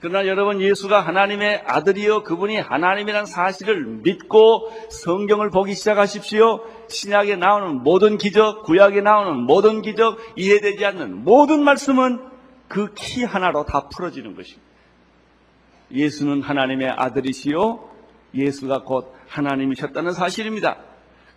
그러나 0.01 0.27
여러분 0.27 0.61
예수가 0.61 1.01
하나님의 1.01 1.63
아들이요 1.67 2.23
그분이 2.23 2.59
하나님이라는 2.59 3.27
사실을 3.27 3.85
믿고 4.03 4.71
성경을 4.91 5.51
보기 5.51 5.75
시작하십시오. 5.75 6.61
신약에 6.89 7.37
나오는 7.37 7.83
모든 7.83 8.19
기적, 8.19 8.65
구약에 8.65 9.01
나오는 9.01 9.37
모든 9.41 9.81
기적, 9.83 10.19
이해되지 10.37 10.85
않는 10.85 11.25
모든 11.25 11.65
말씀은 11.65 12.21
그 12.69 12.93
키 12.95 13.25
하나로 13.25 13.65
다 13.65 13.89
풀어지는 13.89 14.35
것입니다. 14.37 14.67
예수는 15.93 16.43
하나님의 16.43 16.91
아들이시요 16.91 17.89
예수가 18.35 18.83
곧 18.83 19.15
하나님이셨다는 19.29 20.13
사실입니다. 20.13 20.79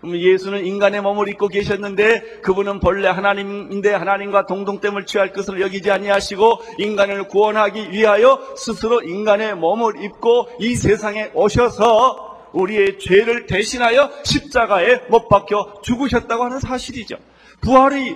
예수는 0.03 0.65
인간의 0.65 1.01
몸을 1.01 1.27
입고 1.29 1.49
계셨는데 1.49 2.39
그분은 2.41 2.79
본래 2.79 3.09
하나님인데 3.09 3.93
하나님과 3.93 4.45
동등됨을 4.45 5.05
취할 5.05 5.33
것을 5.33 5.59
여기지 5.61 5.91
아니하시고 5.91 6.59
인간을 6.77 7.27
구원하기 7.27 7.91
위하여 7.91 8.39
스스로 8.55 9.01
인간의 9.01 9.55
몸을 9.55 10.03
입고 10.03 10.49
이 10.59 10.75
세상에 10.75 11.31
오셔서 11.33 12.29
우리의 12.53 12.97
죄를 12.99 13.45
대신하여 13.45 14.09
십자가에 14.23 15.01
못 15.09 15.27
박혀 15.27 15.81
죽으셨다고 15.83 16.45
하는 16.45 16.59
사실이죠. 16.59 17.17
부활이 17.61 18.15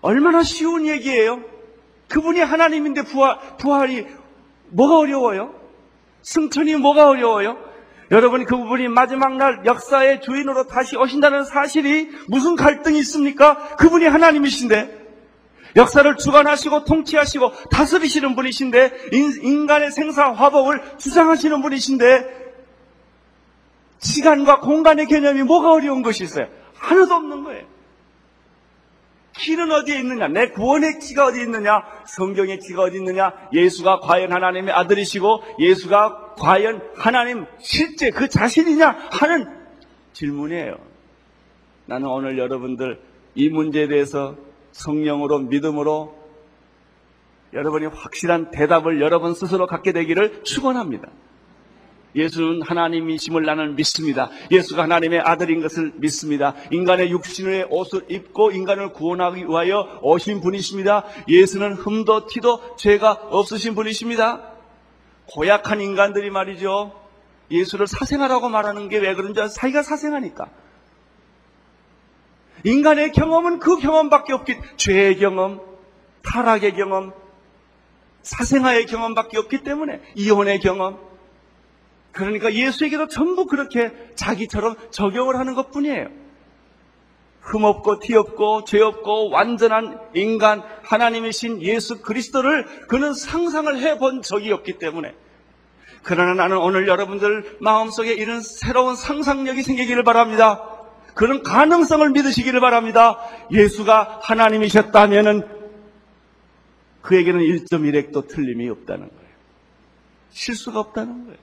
얼마나 0.00 0.42
쉬운 0.42 0.86
얘기예요. 0.86 1.42
그분이 2.08 2.40
하나님인데 2.40 3.02
부활, 3.02 3.38
부활이 3.58 4.06
뭐가 4.70 4.98
어려워요? 4.98 5.54
승천이 6.22 6.76
뭐가 6.76 7.08
어려워요? 7.08 7.69
여러분 8.10 8.44
그분이 8.44 8.88
마지막 8.88 9.36
날 9.36 9.62
역사의 9.64 10.20
주인으로 10.22 10.66
다시 10.66 10.96
오신다는 10.96 11.44
사실이 11.44 12.10
무슨 12.28 12.56
갈등이 12.56 12.98
있습니까? 13.00 13.76
그분이 13.76 14.06
하나님이신데 14.06 14.98
역사를 15.76 16.16
주관하시고 16.16 16.84
통치하시고 16.84 17.52
다스리시는 17.70 18.34
분이신데 18.34 19.10
인간의 19.42 19.92
생사 19.92 20.32
화복을 20.32 20.98
주장하시는 20.98 21.62
분이신데 21.62 22.40
시간과 24.00 24.60
공간의 24.60 25.06
개념이 25.06 25.44
뭐가 25.44 25.72
어려운 25.72 26.02
것이 26.02 26.24
있어요? 26.24 26.48
하나도 26.74 27.14
없는 27.14 27.44
거예요. 27.44 27.66
키는 29.38 29.70
어디에 29.70 29.98
있느냐? 30.00 30.28
내 30.28 30.48
구원의 30.50 30.98
키가 30.98 31.26
어디 31.26 31.40
있느냐? 31.42 31.82
성경의 32.06 32.58
키가 32.58 32.82
어디 32.82 32.96
있느냐? 32.98 33.32
예수가 33.52 34.00
과연 34.00 34.32
하나님의 34.32 34.74
아들이시고 34.74 35.44
예수가 35.60 36.29
과연 36.40 36.80
하나님 36.96 37.44
실제 37.60 38.10
그 38.10 38.28
자신이냐 38.28 39.08
하는 39.12 39.46
질문이에요. 40.14 40.74
나는 41.84 42.08
오늘 42.08 42.38
여러분들 42.38 42.98
이 43.34 43.48
문제에 43.50 43.86
대해서 43.88 44.36
성령으로 44.72 45.40
믿음으로 45.40 46.18
여러분이 47.52 47.86
확실한 47.86 48.50
대답을 48.52 49.00
여러분 49.00 49.34
스스로 49.34 49.66
갖게 49.66 49.92
되기를 49.92 50.42
축원합니다. 50.44 51.08
예수는 52.14 52.62
하나님이심을 52.62 53.44
나는 53.44 53.76
믿습니다. 53.76 54.30
예수가 54.50 54.82
하나님의 54.82 55.20
아들인 55.20 55.60
것을 55.60 55.92
믿습니다. 55.96 56.54
인간의 56.70 57.10
육신의 57.10 57.66
옷을 57.70 58.06
입고 58.08 58.50
인간을 58.50 58.92
구원하기 58.92 59.44
위하여 59.44 60.00
오신 60.02 60.40
분이십니다. 60.40 61.04
예수는 61.28 61.74
흠도 61.74 62.26
티도 62.26 62.76
죄가 62.76 63.28
없으신 63.30 63.74
분이십니다. 63.74 64.49
고약한 65.32 65.80
인간들이 65.80 66.30
말이죠. 66.30 66.98
예수를 67.50 67.86
사생아라고 67.86 68.48
말하는 68.48 68.88
게 68.88 68.98
왜 68.98 69.14
그런지 69.14 69.40
사이가 69.48 69.82
사생하니까. 69.82 70.48
인간의 72.64 73.12
경험은 73.12 73.58
그 73.58 73.78
경험밖에 73.78 74.32
없기, 74.34 74.58
죄의 74.76 75.18
경험, 75.18 75.60
타락의 76.22 76.74
경험, 76.74 77.12
사생아의 78.22 78.86
경험밖에 78.86 79.38
없기 79.38 79.62
때문에 79.62 80.00
이혼의 80.14 80.60
경험, 80.60 80.98
그러니까 82.12 82.52
예수에게도 82.52 83.08
전부 83.08 83.46
그렇게 83.46 83.92
자기처럼 84.14 84.76
적용을 84.90 85.38
하는 85.38 85.54
것 85.54 85.70
뿐이에요. 85.70 86.19
흠없고 87.50 87.98
티없고 87.98 88.64
죄없고 88.64 89.30
완전한 89.30 89.98
인간 90.14 90.62
하나님이신 90.82 91.62
예수 91.62 92.00
그리스도를 92.00 92.64
그는 92.86 93.12
상상을 93.12 93.76
해본 93.78 94.22
적이 94.22 94.52
없기 94.52 94.78
때문에 94.78 95.14
그러나 96.02 96.34
나는 96.34 96.58
오늘 96.58 96.88
여러분들 96.88 97.58
마음속에 97.60 98.14
이런 98.14 98.40
새로운 98.40 98.96
상상력이 98.96 99.62
생기기를 99.62 100.02
바랍니다. 100.02 100.66
그런 101.14 101.42
가능성을 101.42 102.08
믿으시기를 102.10 102.60
바랍니다. 102.60 103.18
예수가 103.52 104.20
하나님이셨다면은 104.22 105.42
그에게는 107.02 107.40
1.1핵도 107.40 108.28
틀림이 108.28 108.68
없다는 108.68 109.08
거예요. 109.08 109.30
실수가 110.30 110.78
없다는 110.78 111.24
거예요. 111.24 111.38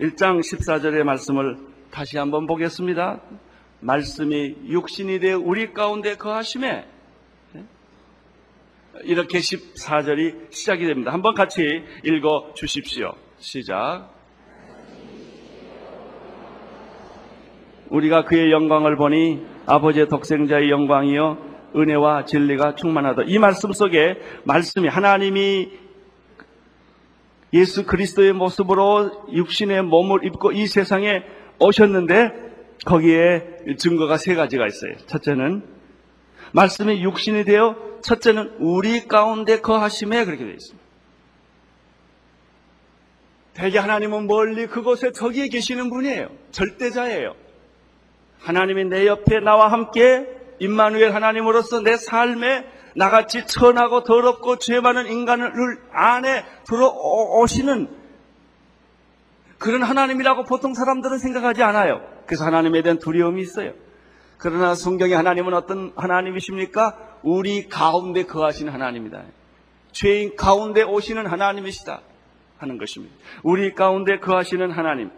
1장 0.00 0.40
14절의 0.40 1.02
말씀을 1.04 1.77
다시 1.90 2.18
한번 2.18 2.46
보겠습니다. 2.46 3.20
말씀이 3.80 4.56
육신이 4.68 5.20
되어 5.20 5.38
우리 5.38 5.72
가운데 5.72 6.16
거하심에 6.16 6.86
이렇게 9.04 9.38
14절이 9.38 10.52
시작이 10.52 10.86
됩니다. 10.86 11.12
한번 11.12 11.34
같이 11.34 11.62
읽어 12.04 12.52
주십시오. 12.54 13.12
시작. 13.38 14.10
우리가 17.88 18.24
그의 18.24 18.50
영광을 18.50 18.96
보니 18.96 19.46
아버지의 19.66 20.08
독생자의 20.08 20.70
영광이요 20.70 21.38
은혜와 21.76 22.24
진리가 22.24 22.74
충만하다. 22.74 23.22
이 23.26 23.38
말씀 23.38 23.72
속에 23.72 24.18
말씀이 24.44 24.88
하나님이 24.88 25.70
예수 27.54 27.86
그리스도의 27.86 28.34
모습으로 28.34 29.26
육신의 29.32 29.82
몸을 29.84 30.24
입고 30.26 30.52
이 30.52 30.66
세상에 30.66 31.22
오셨는데 31.58 32.48
거기에 32.84 33.76
증거가 33.78 34.16
세 34.16 34.34
가지가 34.34 34.66
있어요. 34.66 34.96
첫째는 35.06 35.62
말씀이 36.52 37.02
육신이 37.02 37.44
되어 37.44 37.76
첫째는 38.02 38.56
우리 38.60 39.06
가운데 39.06 39.60
거하심에 39.60 40.24
그렇게 40.24 40.44
되어 40.44 40.54
있습니다. 40.54 40.88
대개 43.54 43.78
하나님은 43.78 44.28
멀리 44.28 44.66
그곳에 44.66 45.10
저기에 45.10 45.48
계시는 45.48 45.90
분이에요. 45.90 46.28
절대자예요. 46.52 47.34
하나님이 48.40 48.84
내 48.84 49.06
옆에 49.06 49.40
나와 49.40 49.72
함께 49.72 50.28
임마누엘 50.60 51.12
하나님으로서 51.12 51.80
내 51.80 51.96
삶에 51.96 52.64
나같이 52.94 53.46
천하고 53.46 54.04
더럽고 54.04 54.58
죄 54.58 54.80
많은 54.80 55.06
인간을 55.06 55.52
안에 55.92 56.44
들어오시는 56.66 57.97
그런 59.58 59.82
하나님이라고 59.82 60.44
보통 60.44 60.74
사람들은 60.74 61.18
생각하지 61.18 61.62
않아요. 61.62 62.00
그래서 62.26 62.44
하나님에 62.44 62.82
대한 62.82 62.98
두려움이 62.98 63.42
있어요. 63.42 63.72
그러나 64.38 64.74
성경의 64.74 65.16
하나님은 65.16 65.52
어떤 65.52 65.92
하나님이십니까? 65.96 66.96
우리 67.22 67.68
가운데 67.68 68.24
거하시는 68.24 68.72
하나님이다. 68.72 69.22
죄인 69.92 70.36
가운데 70.36 70.82
오시는 70.82 71.26
하나님이시다. 71.26 72.02
하는 72.58 72.78
것입니다. 72.78 73.14
우리 73.42 73.74
가운데 73.74 74.18
거하시는 74.18 74.70
하나님. 74.70 75.10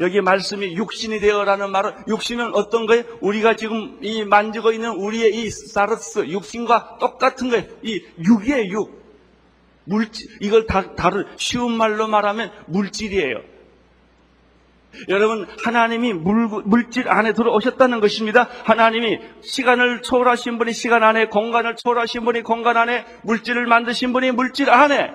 여기 0.00 0.20
말씀이 0.20 0.76
육신이 0.76 1.20
되어라는 1.20 1.70
말은 1.70 1.92
육신은 2.08 2.54
어떤 2.54 2.86
거예요? 2.86 3.04
우리가 3.20 3.56
지금 3.56 3.98
이 4.02 4.24
만지고 4.24 4.72
있는 4.72 4.90
우리의 4.90 5.34
이 5.34 5.50
사르스 5.50 6.26
육신과 6.26 6.98
똑같은 7.00 7.48
거예요. 7.50 7.64
이 7.82 8.04
육이에요, 8.18 8.64
육. 8.72 8.97
물질 9.88 10.28
이걸 10.40 10.66
다, 10.66 10.94
다른 10.94 11.24
쉬운 11.36 11.72
말로 11.72 12.06
말하면 12.06 12.50
물질이에요. 12.66 13.58
여러분 15.08 15.46
하나님이 15.64 16.12
물, 16.14 16.48
물질 16.64 17.08
안에 17.08 17.32
들어오셨다는 17.32 18.00
것입니다. 18.00 18.48
하나님이 18.64 19.18
시간을 19.42 20.02
초월하신 20.02 20.58
분이 20.58 20.72
시간 20.72 21.02
안에 21.02 21.26
공간을 21.26 21.76
초월하신 21.76 22.24
분이 22.24 22.42
공간 22.42 22.76
안에 22.76 23.04
물질을 23.22 23.66
만드신 23.66 24.12
분이 24.12 24.32
물질 24.32 24.70
안에 24.70 25.10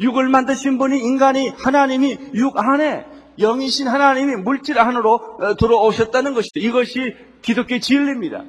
육을 0.00 0.28
만드신 0.28 0.78
분이 0.78 0.98
인간이 0.98 1.48
하나님이 1.50 2.18
육 2.34 2.56
안에 2.56 3.04
영이신 3.38 3.86
하나님이 3.86 4.36
물질 4.36 4.78
안으로 4.78 5.14
어, 5.14 5.56
들어오셨다는 5.56 6.34
것이죠. 6.34 6.60
이것이 6.60 7.14
기독교의 7.42 7.80
진리입니다. 7.80 8.44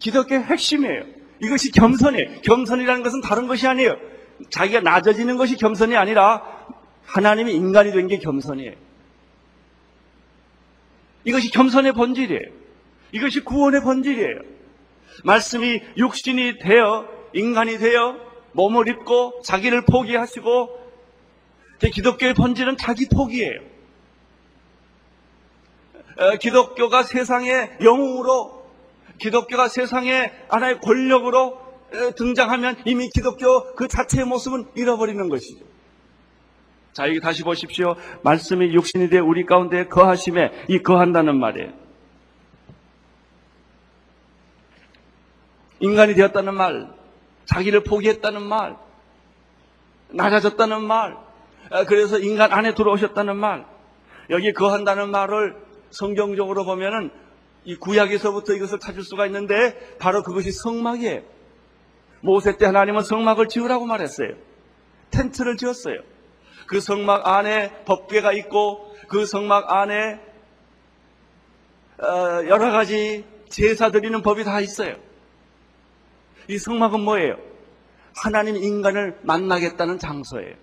기독교의 0.00 0.42
핵심이에요. 0.42 1.04
이것이 1.40 1.70
겸손이에요. 1.72 2.40
겸손이라는 2.42 3.02
것은 3.02 3.20
다른 3.20 3.46
것이 3.46 3.66
아니에요. 3.66 3.96
자기가 4.50 4.80
낮아지는 4.80 5.36
것이 5.36 5.56
겸손이 5.56 5.96
아니라 5.96 6.42
하나님이 7.04 7.52
인간이 7.54 7.92
된 7.92 8.08
게 8.08 8.18
겸손이에요. 8.18 8.74
이것이 11.24 11.50
겸손의 11.50 11.92
본질이에요. 11.92 12.42
이것이 13.12 13.40
구원의 13.40 13.82
본질이에요. 13.82 14.40
말씀이 15.24 15.80
육신이 15.96 16.58
되어 16.58 17.08
인간이 17.32 17.78
되어 17.78 18.16
몸을 18.52 18.88
입고 18.88 19.42
자기를 19.44 19.84
포기하시고 19.84 20.82
기독교의 21.92 22.34
본질은 22.34 22.76
자기 22.76 23.08
포기예요. 23.08 23.60
어, 26.18 26.36
기독교가 26.36 27.02
세상의 27.02 27.78
영웅으로 27.82 28.62
기독교가 29.18 29.68
세상의 29.68 30.32
하나의 30.48 30.80
권력으로 30.80 31.58
등장하면 32.16 32.76
이미 32.84 33.08
기독교 33.08 33.74
그 33.74 33.88
자체의 33.88 34.26
모습은 34.26 34.66
잃어버리는 34.74 35.28
것이죠. 35.28 35.64
자, 36.92 37.08
여기 37.08 37.20
다시 37.20 37.42
보십시오. 37.42 37.96
말씀이 38.22 38.74
육신이 38.74 39.08
되 39.08 39.18
우리 39.18 39.46
가운데 39.46 39.86
거하심에 39.86 40.66
이 40.68 40.82
거한다는 40.82 41.38
말이에요. 41.38 41.72
인간이 45.80 46.14
되었다는 46.14 46.54
말, 46.54 46.92
자기를 47.46 47.82
포기했다는 47.82 48.42
말, 48.42 48.76
낮아졌다는 50.10 50.84
말, 50.84 51.16
그래서 51.88 52.18
인간 52.18 52.52
안에 52.52 52.74
들어오셨다는 52.74 53.36
말, 53.36 53.66
여기 54.30 54.52
거한다는 54.52 55.10
말을 55.10 55.56
성경적으로 55.90 56.64
보면은 56.64 57.10
이 57.64 57.76
구약에서부터 57.76 58.54
이것을 58.54 58.78
찾을 58.78 59.02
수가 59.02 59.26
있는데 59.26 59.96
바로 59.98 60.22
그것이 60.22 60.52
성막이에요. 60.52 61.22
모세 62.22 62.56
때 62.56 62.66
하나님은 62.66 63.02
성막을 63.02 63.48
지으라고 63.48 63.84
말했어요. 63.84 64.30
텐트를 65.10 65.56
지었어요. 65.56 66.00
그 66.66 66.80
성막 66.80 67.26
안에 67.26 67.84
법궤가 67.84 68.32
있고 68.32 68.96
그 69.08 69.26
성막 69.26 69.70
안에 69.70 70.20
어, 71.98 72.46
여러 72.48 72.70
가지 72.70 73.24
제사 73.48 73.90
드리는 73.90 74.22
법이 74.22 74.44
다 74.44 74.60
있어요. 74.60 74.96
이 76.48 76.58
성막은 76.58 77.00
뭐예요? 77.00 77.36
하나님 78.16 78.56
인간을 78.56 79.18
만나겠다는 79.22 79.98
장소예요. 79.98 80.54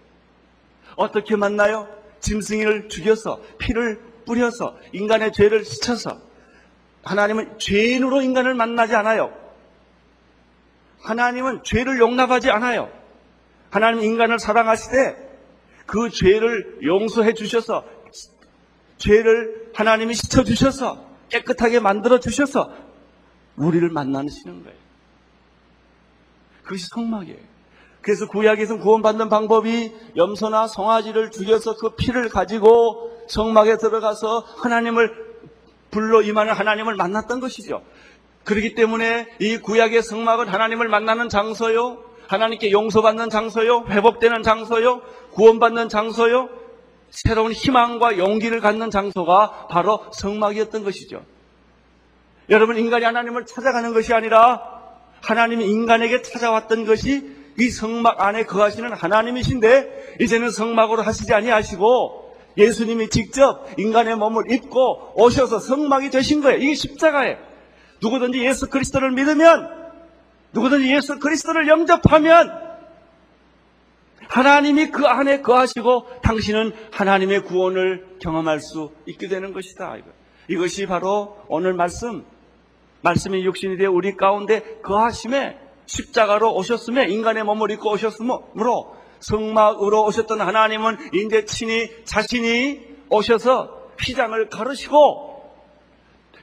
어떻게 0.96 1.36
만나요? 1.36 1.88
짐승이를 2.20 2.90
죽여서 2.90 3.42
피를 3.58 4.02
뿌려서 4.26 4.78
인간의 4.92 5.34
죄를 5.34 5.64
씻어서 5.64 6.20
하나님은 7.04 7.60
죄인으로 7.60 8.22
인간을 8.22 8.54
만나지 8.54 8.96
않아요. 8.96 9.34
하나님은 11.02 11.64
죄를 11.64 12.00
용납하지 12.00 12.50
않아요. 12.50 12.90
하나님 13.70 14.04
인간을 14.04 14.40
사랑하시되 14.40 15.30
그 15.86 16.10
죄를 16.10 16.80
용서해 16.84 17.34
주셔서 17.34 17.84
죄를 18.98 19.72
하나님이 19.74 20.14
씻어 20.14 20.44
주셔서 20.44 21.04
깨끗하게 21.30 21.80
만들어 21.80 22.20
주셔서 22.20 22.72
우리를 23.56 23.88
만나시는 23.90 24.64
거예요. 24.64 24.78
그것이 26.64 26.86
성막이에요. 26.94 27.50
그래서 28.02 28.28
구약에서는 28.28 28.82
구원받는 28.82 29.30
방법이 29.30 29.94
염소나 30.16 30.68
송아지를 30.68 31.32
죽여서 31.32 31.76
그 31.78 31.96
피를 31.96 32.30
가지고 32.30 33.26
성막에 33.28 33.78
들어가서 33.78 34.40
하나님을 34.40 35.30
불러 35.92 36.22
임하는 36.22 36.54
하나님을 36.54 36.96
만났던 36.96 37.40
것이죠. 37.40 37.84
그렇기 38.44 38.76
때문에 38.76 39.28
이 39.40 39.58
구약의 39.58 40.02
성막은 40.02 40.48
하나님을 40.48 40.88
만나는 40.88 41.30
장소요. 41.30 42.04
하나님께 42.28 42.72
용서받는 42.72 43.30
장소요. 43.30 43.86
회복되는 43.90 44.44
장소요. 44.44 45.02
구원받는 45.32 45.90
장소요. 45.90 46.50
새로운 47.10 47.52
희망과 47.52 48.18
용기를 48.18 48.60
갖는 48.60 48.92
장소가 48.92 49.68
바로 49.70 50.06
성막이었던 50.14 50.84
것이죠. 50.84 51.24
여러분 52.50 52.78
인간이 52.78 53.06
하나님을 53.06 53.46
찾아가는 53.46 53.94
것이 53.94 54.14
아니라 54.14 54.62
하나님이 55.22 55.66
인간에게 55.66 56.22
찾아왔던 56.22 56.86
것이 56.86 57.36
이 57.60 57.70
성막 57.70 58.22
안에 58.22 58.46
거하시는 58.46 58.94
하나님이신데 58.94 60.18
이제는 60.22 60.50
성막으로 60.50 61.02
하시지 61.02 61.34
아니하시고 61.34 62.36
예수님이 62.58 63.10
직접 63.10 63.68
인간의 63.78 64.16
몸을 64.16 64.52
입고 64.52 65.14
오셔서 65.16 65.60
성막이 65.60 66.10
되신 66.10 66.42
거예요. 66.42 66.60
이게 66.60 66.74
십자가예요. 66.74 67.49
누구든지 68.02 68.44
예수 68.46 68.70
그리스도를 68.70 69.12
믿으면 69.12 69.92
누구든지 70.54 70.94
예수 70.94 71.20
그리스도를 71.20 71.68
영접하면 71.68 72.70
하나님이 74.28 74.92
그 74.92 75.06
안에 75.06 75.42
거하시고 75.42 76.22
당신은 76.22 76.74
하나님의 76.92 77.44
구원을 77.44 78.18
경험할 78.22 78.60
수 78.60 78.92
있게 79.08 79.28
되는 79.28 79.54
것이다. 79.54 79.98
이것이 80.48 80.86
바로 80.86 81.38
오늘 81.48 81.74
말씀, 81.74 82.26
말씀이 83.02 83.44
육신이 83.44 83.78
되어 83.78 83.92
우리 83.92 84.16
가운데 84.16 84.80
거하심에 84.84 85.58
십자가로 85.86 86.54
오셨으며 86.56 87.06
인간의 87.06 87.44
몸을 87.44 87.72
입고 87.72 87.92
오셨으므로 87.92 88.96
성막으로 89.20 90.06
오셨던 90.06 90.42
하나님은 90.42 90.98
이제 91.14 91.46
친히 91.46 91.90
자신이 92.06 92.80
오셔서 93.10 93.90
휘장을 94.00 94.50
가르시고 94.50 95.29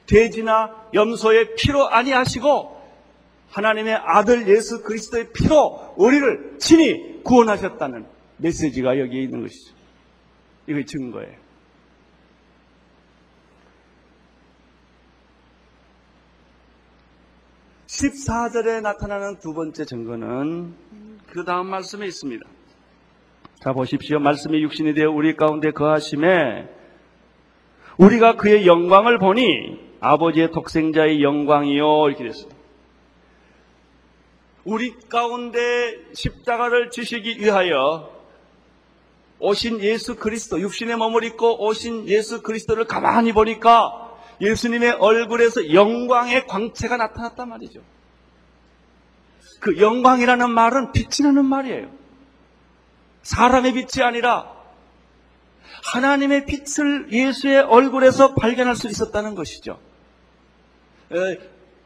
돼지나 0.07 0.89
염소의 0.93 1.55
피로 1.55 1.87
아니하시고 1.87 2.77
하나님의 3.49 3.95
아들 3.95 4.47
예수 4.47 4.83
그리스도의 4.83 5.31
피로 5.33 5.93
우리를 5.97 6.55
친히 6.59 7.21
구원하셨다는 7.23 8.05
메시지가 8.37 8.99
여기에 8.99 9.23
있는 9.23 9.41
것이죠. 9.41 9.73
이거 10.67 10.83
증거예요. 10.83 11.47
14절에 17.87 18.81
나타나는 18.81 19.39
두 19.39 19.53
번째 19.53 19.85
증거는 19.85 20.73
그 21.27 21.43
다음 21.45 21.67
말씀에 21.67 22.05
있습니다. 22.05 22.45
자, 23.59 23.73
보십시오. 23.73 24.19
말씀이 24.19 24.61
육신이 24.61 24.93
되어 24.93 25.09
우리 25.09 25.35
가운데 25.35 25.71
거하심에 25.71 26.69
우리가 27.97 28.35
그의 28.35 28.67
영광을 28.67 29.17
보니 29.17 29.86
아버지의 29.99 30.51
독생자의 30.51 31.23
영광이요. 31.23 32.09
이렇게 32.09 32.23
됐습니다. 32.25 32.57
우리 34.63 34.93
가운데 35.07 35.59
십자가를 36.13 36.89
지시기 36.89 37.39
위하여 37.39 38.11
오신 39.39 39.81
예수 39.81 40.15
그리스도, 40.15 40.59
육신의 40.59 40.97
몸을 40.97 41.23
입고 41.23 41.65
오신 41.65 42.07
예수 42.07 42.41
그리스도를 42.41 42.85
가만히 42.85 43.33
보니까 43.33 44.11
예수님의 44.41 44.91
얼굴에서 44.99 45.73
영광의 45.73 46.47
광채가 46.47 46.97
나타났단 46.97 47.47
말이죠. 47.49 47.81
그 49.59 49.79
영광이라는 49.79 50.51
말은 50.51 50.91
빛이라는 50.91 51.45
말이에요. 51.45 51.89
사람의 53.23 53.73
빛이 53.73 54.03
아니라 54.03 54.51
하나님의 55.93 56.45
빛을 56.45 57.11
예수의 57.11 57.59
얼굴에서 57.59 58.33
발견할 58.35 58.75
수 58.75 58.87
있었다는 58.87 59.35
것이죠. 59.35 59.79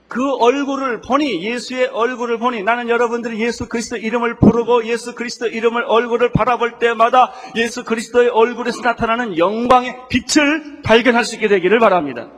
그 0.07 0.35
얼굴을 0.35 0.99
보니 0.99 1.41
예수의 1.41 1.87
얼굴을 1.87 2.37
보니 2.37 2.63
나는 2.63 2.89
여러분들이 2.89 3.39
예수 3.39 3.69
그리스도 3.69 3.95
이름을 3.95 4.39
부르고 4.39 4.85
예수 4.85 5.15
그리스도 5.15 5.47
이름을 5.47 5.85
얼굴을 5.87 6.33
바라볼 6.33 6.79
때마다 6.79 7.31
예수 7.55 7.85
그리스도의 7.85 8.27
얼굴에서 8.27 8.81
나타나는 8.81 9.37
영광의 9.37 9.95
빛을 10.09 10.81
발견할 10.83 11.23
수 11.23 11.35
있게 11.35 11.47
되기를 11.47 11.79
바랍니다. 11.79 12.29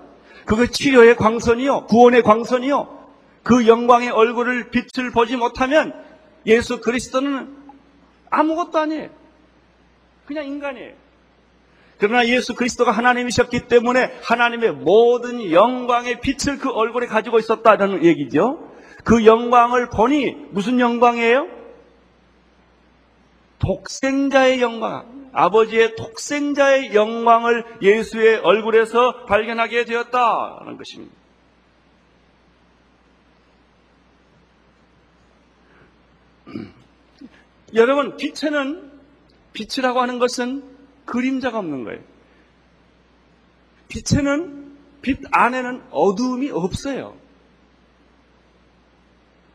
그거 0.45 0.67
치료의 0.67 1.15
광선이요, 1.15 1.87
구원의 1.87 2.21
광선이요. 2.21 3.03
그 3.41 3.65
영광의 3.65 4.09
얼굴을 4.09 4.69
빛을 4.69 5.11
보지 5.11 5.35
못하면 5.35 5.93
예수 6.45 6.79
그리스도는 6.79 7.57
아무것도 8.29 8.77
아니에요. 8.77 9.09
그냥 10.25 10.45
인간이에요. 10.45 11.02
그러나 12.03 12.27
예수 12.27 12.53
그리스도가 12.53 12.91
하나님이셨기 12.91 13.67
때문에 13.69 14.11
하나님의 14.23 14.73
모든 14.73 15.49
영광의 15.49 16.19
빛을 16.19 16.57
그 16.57 16.69
얼굴에 16.69 17.07
가지고 17.07 17.39
있었다는 17.39 18.03
얘기죠. 18.03 18.59
그 19.05 19.25
영광을 19.25 19.87
보니 19.89 20.35
무슨 20.51 20.81
영광이에요? 20.81 21.47
독생자의 23.59 24.61
영광, 24.61 25.29
아버지의 25.31 25.95
독생자의 25.95 26.93
영광을 26.93 27.63
예수의 27.81 28.39
얼굴에서 28.39 29.23
발견하게 29.23 29.85
되었다는 29.85 30.75
것입니다. 30.75 31.15
여러분, 37.75 38.17
빛에는 38.17 38.91
빛이라고 39.53 40.01
하는 40.01 40.19
것은 40.19 40.72
그림자가 41.05 41.59
없는 41.59 41.83
거예요. 41.83 42.01
빛에는 43.89 44.77
빛 45.01 45.19
안에는 45.31 45.83
어두움이 45.91 46.49
없어요. 46.49 47.15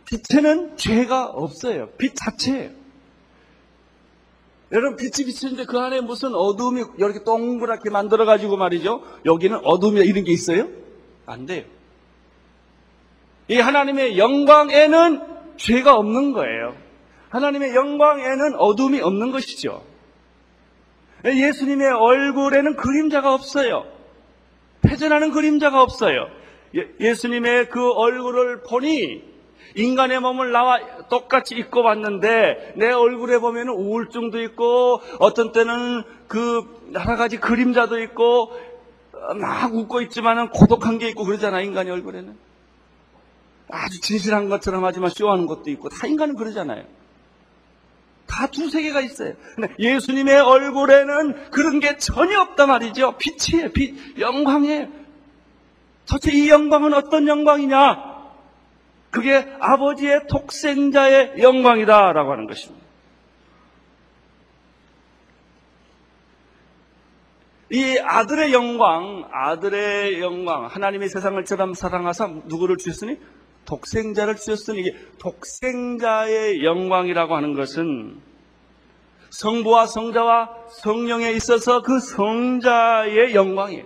빛에는 0.05 0.77
죄가 0.77 1.27
없어요. 1.27 1.91
빛 1.99 2.15
자체예요. 2.15 2.71
여러분 4.71 4.97
빛이 4.97 5.27
비치는데 5.27 5.65
그 5.65 5.79
안에 5.79 6.01
무슨 6.03 6.35
어두움이 6.35 6.85
이렇게 6.99 7.25
동그랗게 7.25 7.91
만들어 7.91 8.27
가지고 8.27 8.57
말이죠. 8.57 9.03
여기는 9.25 9.61
어두움이 9.65 10.01
이런 10.01 10.25
게 10.25 10.33
있어요? 10.33 10.69
안 11.25 11.47
돼요. 11.47 11.65
이 13.49 13.59
하나님의 13.59 14.19
영광에는 14.19 15.23
죄가 15.57 15.97
없는 15.97 16.33
거예요. 16.33 16.77
하나님의 17.31 17.75
영광에는 17.75 18.57
어둠이 18.57 19.01
없는 19.01 19.33
것이죠. 19.33 19.83
예수님의 21.25 21.89
얼굴에는 21.89 22.77
그림자가 22.77 23.35
없어요. 23.35 23.85
패전하는 24.83 25.33
그림자가 25.33 25.83
없어요. 25.83 26.29
예, 27.01 27.15
수님의그 27.15 27.93
얼굴을 27.93 28.63
보니 28.63 29.25
인간의 29.75 30.21
몸을 30.21 30.53
나와 30.53 30.79
똑같이 31.09 31.55
입고 31.57 31.83
봤는데 31.83 32.75
내 32.77 32.91
얼굴에 32.91 33.39
보면 33.39 33.69
우울증도 33.69 34.43
있고 34.43 35.01
어떤 35.19 35.53
때는 35.53 36.05
그 36.27 36.91
여러 36.95 37.17
가지 37.17 37.39
그림자도 37.39 38.01
있고 38.03 38.53
막 39.37 39.75
웃고 39.75 40.01
있지만은 40.03 40.51
고독한 40.51 40.99
게 40.99 41.09
있고 41.09 41.25
그러잖아 41.25 41.61
인간의 41.61 41.93
얼굴에는 41.93 42.37
아주 43.71 44.01
진실한 44.01 44.49
것처럼 44.49 44.85
하지만 44.85 45.11
쇼하는 45.11 45.47
것도 45.47 45.71
있고 45.71 45.89
다 45.89 46.07
인간은 46.07 46.37
그러잖아요. 46.37 46.85
다 48.29 48.47
두세 48.47 48.83
개가 48.83 49.01
있어요. 49.01 49.35
근데 49.57 49.75
예수님의 49.79 50.39
얼굴에는 50.41 51.51
그런 51.51 51.81
게 51.81 51.97
전혀 51.97 52.41
없단 52.41 52.69
말이죠. 52.69 53.17
빛이에요, 53.19 53.73
빛, 53.73 54.21
영광이에요. 54.21 54.89
도대체 56.09 56.37
이 56.37 56.49
영광은 56.49 56.95
어떤 56.95 57.27
영광이냐? 57.27 58.09
그게 59.11 59.49
아버지의 59.59 60.27
독생자의 60.29 61.35
영광이다라고 61.39 62.33
하는 62.33 62.47
것입니다. 62.47 62.87
이 67.71 67.99
아들의 67.99 68.53
영광, 68.53 69.29
아들의 69.31 70.21
영광, 70.21 70.67
하나님의 70.67 71.09
세상을 71.09 71.43
처럼 71.45 71.75
사랑하사 71.75 72.29
누구를 72.45 72.77
주셨으니? 72.77 73.19
독생자를 73.69 74.37
주셨으니 74.37 74.81
이게 74.81 74.97
독생자의 75.19 76.65
영광이라고 76.65 77.37
하는 77.37 77.53
것은 77.55 78.17
성부와 79.31 79.87
성자와 79.87 80.49
성령에 80.83 81.33
있어서 81.33 81.83
그 81.83 82.01
성자의 82.01 83.35
영광이에요. 83.35 83.85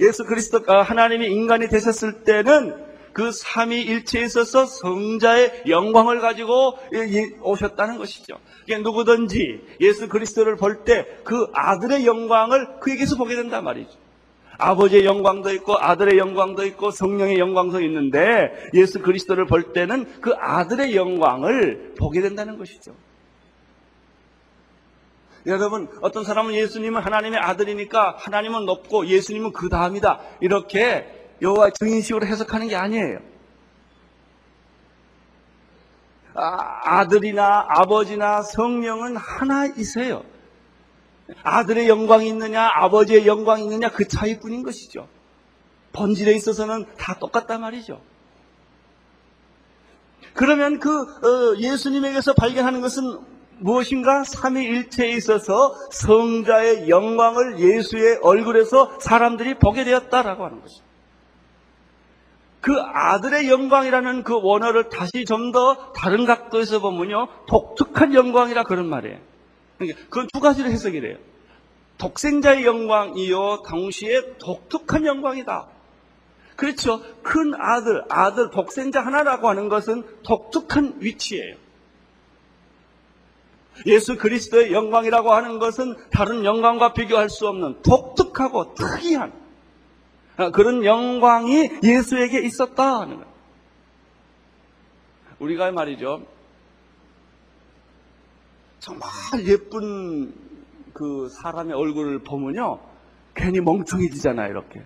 예수 0.00 0.24
그리스도가 0.24 0.82
하나님이 0.82 1.28
인간이 1.28 1.68
되셨을 1.68 2.24
때는 2.24 2.82
그 3.12 3.30
삼위일체에 3.30 4.24
있어서 4.24 4.66
성자의 4.66 5.62
영광을 5.68 6.18
가지고 6.20 6.76
오셨다는 7.42 7.96
것이죠. 7.96 8.38
그러니까 8.66 8.90
누구든지 8.90 9.62
예수 9.80 10.08
그리스도를 10.08 10.56
볼 10.56 10.82
때 10.84 11.06
그 11.22 11.46
아들의 11.52 12.06
영광을 12.06 12.80
그에게서 12.80 13.14
보게 13.16 13.36
된단 13.36 13.62
말이죠. 13.62 14.03
아버지의 14.58 15.04
영광도 15.04 15.52
있고 15.54 15.76
아들의 15.78 16.18
영광도 16.18 16.64
있고 16.66 16.90
성령의 16.90 17.38
영광도 17.38 17.80
있는데 17.82 18.52
예수 18.74 19.00
그리스도를 19.00 19.46
볼 19.46 19.72
때는 19.72 20.20
그 20.20 20.32
아들의 20.38 20.94
영광을 20.94 21.94
보게 21.98 22.20
된다는 22.20 22.58
것이죠. 22.58 22.94
여러분 25.46 25.88
어떤 26.00 26.24
사람은 26.24 26.54
예수님은 26.54 27.02
하나님의 27.02 27.38
아들이니까 27.38 28.16
하나님은 28.18 28.64
높고 28.64 29.06
예수님은 29.06 29.52
그 29.52 29.68
다음이다 29.68 30.20
이렇게 30.40 31.28
여호와 31.42 31.70
증인식으로 31.70 32.26
해석하는 32.26 32.68
게 32.68 32.76
아니에요. 32.76 33.18
아, 36.36 37.06
들이나 37.06 37.64
아버지나 37.68 38.42
성령은 38.42 39.16
하나이세요. 39.16 40.24
아들의 41.42 41.88
영광이 41.88 42.28
있느냐, 42.28 42.68
아버지의 42.74 43.26
영광이 43.26 43.64
있느냐, 43.64 43.88
그 43.90 44.06
차이뿐인 44.06 44.62
것이죠. 44.62 45.08
본질에 45.92 46.32
있어서는 46.34 46.86
다 46.98 47.18
똑같단 47.18 47.60
말이죠. 47.60 48.00
그러면 50.34 50.80
그 50.80 50.90
어, 50.90 51.56
예수님에게서 51.58 52.34
발견하는 52.34 52.80
것은 52.80 53.18
무엇인가? 53.58 54.24
삼위일체에 54.24 55.12
있어서 55.12 55.74
성자의 55.92 56.88
영광을 56.88 57.60
예수의 57.60 58.18
얼굴에서 58.20 58.98
사람들이 59.00 59.54
보게 59.54 59.84
되었다라고 59.84 60.44
하는 60.44 60.60
것입니다. 60.60 60.84
그 62.60 62.74
아들의 62.80 63.48
영광이라는 63.50 64.24
그 64.24 64.40
원어를 64.42 64.88
다시 64.88 65.24
좀 65.26 65.52
더 65.52 65.92
다른 65.92 66.24
각도에서 66.24 66.80
보면요, 66.80 67.28
독특한 67.46 68.12
영광이라 68.14 68.64
그런 68.64 68.86
말이에요. 68.88 69.18
그러니까 69.78 70.00
그건 70.04 70.28
두 70.32 70.40
가지로 70.40 70.68
해석이 70.68 71.00
돼요. 71.00 71.18
독생자의 71.98 72.64
영광이요, 72.64 73.62
동시에 73.68 74.36
독특한 74.38 75.06
영광이다. 75.06 75.68
그렇죠. 76.56 77.02
큰 77.22 77.52
아들, 77.56 78.04
아들, 78.08 78.50
독생자 78.50 79.00
하나라고 79.00 79.48
하는 79.48 79.68
것은 79.68 80.04
독특한 80.22 80.96
위치예요. 80.98 81.56
예수 83.86 84.16
그리스도의 84.16 84.72
영광이라고 84.72 85.32
하는 85.32 85.58
것은 85.58 85.96
다른 86.12 86.44
영광과 86.44 86.92
비교할 86.92 87.28
수 87.28 87.48
없는 87.48 87.82
독특하고 87.82 88.74
특이한 88.74 89.32
그런 90.52 90.84
영광이 90.84 91.70
예수에게 91.82 92.40
있었다 92.40 93.00
하는 93.00 93.16
거예요. 93.16 93.34
우리가 95.40 95.72
말이죠. 95.72 96.22
정말 98.84 99.08
예쁜 99.46 100.34
그 100.92 101.26
사람의 101.30 101.74
얼굴을 101.74 102.18
보면요. 102.18 102.78
괜히 103.34 103.58
멍청해지잖아요, 103.60 104.50
이렇게. 104.50 104.82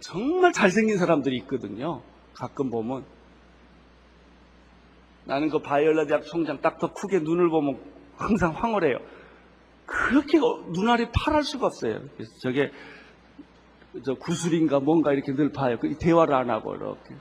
정말 0.00 0.52
잘생긴 0.52 0.98
사람들이 0.98 1.36
있거든요. 1.42 2.02
가끔 2.34 2.68
보면. 2.68 3.04
나는 5.24 5.50
그 5.50 5.60
바이올라 5.60 6.06
대학 6.06 6.24
총장 6.24 6.60
딱더 6.60 6.92
크게 6.92 7.20
눈을 7.20 7.48
보면 7.48 7.78
항상 8.16 8.56
황홀해요. 8.56 8.98
그렇게 9.86 10.38
눈알이 10.72 11.10
파랄 11.12 11.44
수가 11.44 11.66
없어요. 11.66 12.00
저게 12.42 12.72
저 14.04 14.14
구슬인가 14.14 14.80
뭔가 14.80 15.12
이렇게 15.12 15.32
늘 15.32 15.52
봐요. 15.52 15.78
그 15.80 15.96
대화를 15.96 16.34
안 16.34 16.50
하고 16.50 16.74
이렇게. 16.74 17.14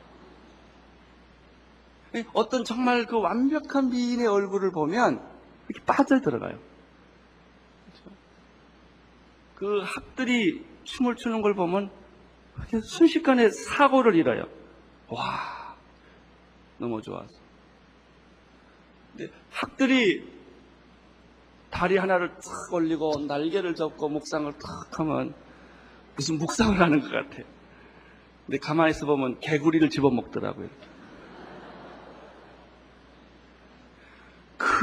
어떤 2.34 2.64
정말 2.64 3.06
그 3.06 3.20
완벽한 3.20 3.90
미인의 3.90 4.28
얼굴을 4.28 4.72
보면 4.72 5.22
이렇게 5.70 5.86
빠져들어가요. 5.86 6.60
그렇죠? 7.86 8.18
그 9.56 9.82
학들이 9.84 10.64
춤을 10.84 11.16
추는 11.16 11.42
걸 11.42 11.56
보면 11.56 11.90
순식간에 12.84 13.50
사고를 13.50 14.16
잃어요. 14.16 14.44
와, 15.10 15.76
너무 16.78 17.02
좋아서. 17.02 17.28
근데 19.12 19.32
학들이 19.52 20.28
다리 21.70 21.98
하나를 21.98 22.30
탁 22.30 22.74
올리고 22.74 23.26
날개를 23.28 23.74
접고 23.74 24.10
목상을 24.10 24.52
탁 24.54 25.00
하면 25.00 25.34
무슨 26.16 26.38
묵상을 26.38 26.80
하는 26.80 27.00
것 27.00 27.12
같아요. 27.12 27.46
근데 28.46 28.58
가만히 28.60 28.92
있어 28.92 29.06
보면 29.06 29.40
개구리를 29.40 29.90
집어먹더라고요. 29.90 30.70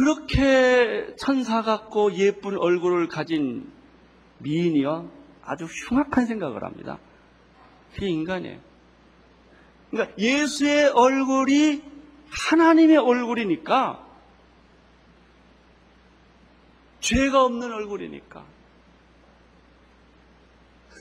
그렇게 0.01 1.15
천사 1.19 1.61
같고 1.61 2.15
예쁜 2.15 2.57
얼굴을 2.57 3.09
가진 3.09 3.71
미인이요. 4.39 5.11
아주 5.45 5.67
흉악한 5.67 6.25
생각을 6.25 6.65
합니다. 6.65 6.99
그게 7.93 8.09
인간이에요. 8.09 8.59
그러니까 9.91 10.17
예수의 10.17 10.89
얼굴이 10.89 11.83
하나님의 12.31 12.97
얼굴이니까 12.97 14.03
죄가 17.01 17.45
없는 17.45 17.71
얼굴이니까 17.71 18.47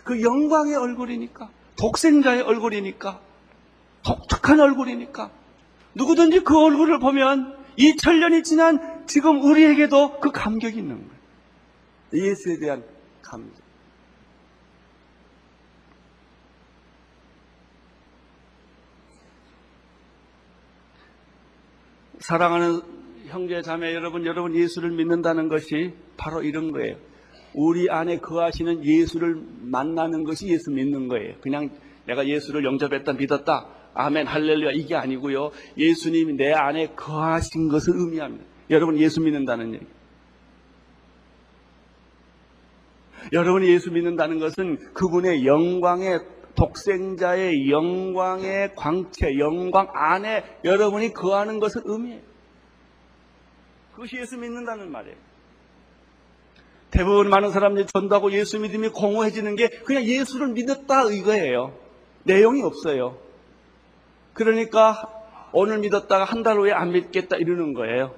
그 0.03 0.21
영광의 0.21 0.75
얼굴이니까 0.75 1.49
독생자의 1.77 2.41
얼굴이니까 2.41 3.21
독특한 4.03 4.59
얼굴이니까 4.59 5.31
누구든지 5.95 6.41
그 6.41 6.59
얼굴을 6.59 6.99
보면 6.99 7.58
2000년이 7.79 8.43
지난 8.43 9.05
지금 9.07 9.41
우리에게도 9.41 10.19
그 10.19 10.31
감격이 10.31 10.77
있는 10.77 10.97
거예요. 10.97 11.19
예수에 12.13 12.59
대한 12.59 12.83
감격. 13.21 13.69
사랑하는 22.19 22.81
형제 23.27 23.61
자매 23.61 23.93
여러분, 23.93 24.25
여러분 24.25 24.55
예수를 24.55 24.91
믿는다는 24.91 25.47
것이 25.47 25.93
바로 26.17 26.43
이런 26.43 26.71
거예요. 26.71 26.97
우리 27.53 27.89
안에 27.89 28.19
거하시는 28.19 28.83
예수를 28.83 29.41
만나는 29.61 30.23
것이 30.23 30.47
예수 30.47 30.69
믿는 30.71 31.07
거예요. 31.07 31.35
그냥 31.41 31.69
내가 32.05 32.27
예수를 32.27 32.65
영접했다, 32.65 33.13
믿었다, 33.13 33.67
아멘, 33.99 34.27
할렐루야 34.27 34.71
이게 34.71 34.95
아니고요. 34.95 35.51
예수님이 35.77 36.33
내 36.37 36.53
안에 36.53 36.93
거하신 36.95 37.67
것을 37.67 37.93
의미합니다. 37.97 38.45
여러분 38.69 38.97
예수 38.97 39.19
믿는다는 39.19 39.73
얘기. 39.73 39.85
여러분이 43.33 43.67
예수 43.67 43.91
믿는다는 43.91 44.39
것은 44.39 44.93
그분의 44.93 45.45
영광의 45.45 46.19
독생자의 46.55 47.69
영광의 47.69 48.73
광채, 48.75 49.37
영광 49.37 49.89
안에 49.93 50.45
여러분이 50.63 51.13
거하는 51.13 51.59
것을 51.59 51.81
의미해요. 51.83 52.21
그것이 53.91 54.15
예수 54.15 54.37
믿는다는 54.37 54.91
말이에요. 54.91 55.17
대부분 56.89 57.29
많은 57.29 57.51
사람들이 57.51 57.85
전도하고 57.85 58.31
예수 58.31 58.59
믿음이 58.59 58.89
공허해지는 58.89 59.57
게 59.57 59.67
그냥 59.85 60.03
예수를 60.03 60.53
믿었다 60.53 61.11
이거예요. 61.11 61.77
내용이 62.23 62.63
없어요. 62.63 63.28
그러니까 64.39 65.03
오늘 65.51 65.79
믿었다가 65.79 66.23
한 66.23 66.43
달 66.43 66.57
후에 66.57 66.71
안 66.71 66.93
믿겠다 66.93 67.35
이러는 67.35 67.73
거예요. 67.73 68.15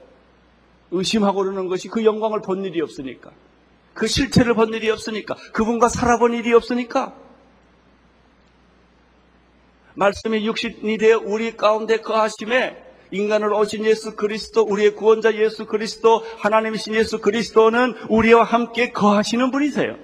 의심하고 0.91 1.39
그러는 1.39 1.67
것이 1.67 1.87
그 1.87 2.05
영광을 2.05 2.41
본 2.41 2.63
일이 2.63 2.79
없으니까. 2.79 3.31
그 3.95 4.05
실체를 4.05 4.53
본 4.53 4.71
일이 4.73 4.89
없으니까. 4.91 5.35
그분과 5.53 5.89
살아본 5.89 6.33
일이 6.35 6.53
없으니까. 6.53 7.15
말씀이 9.95 10.45
육신이 10.45 10.97
되어 10.99 11.19
우리 11.23 11.57
가운데 11.57 11.97
거하심에 11.97 12.77
인간을 13.11 13.51
오신 13.53 13.83
예수 13.85 14.15
그리스도, 14.15 14.61
우리의 14.61 14.95
구원자 14.95 15.33
예수 15.35 15.65
그리스도, 15.65 16.23
하나님이신 16.37 16.93
예수 16.93 17.19
그리스도는 17.19 17.95
우리와 18.09 18.43
함께 18.43 18.91
거하시는 18.91 19.49
분이세요. 19.51 19.97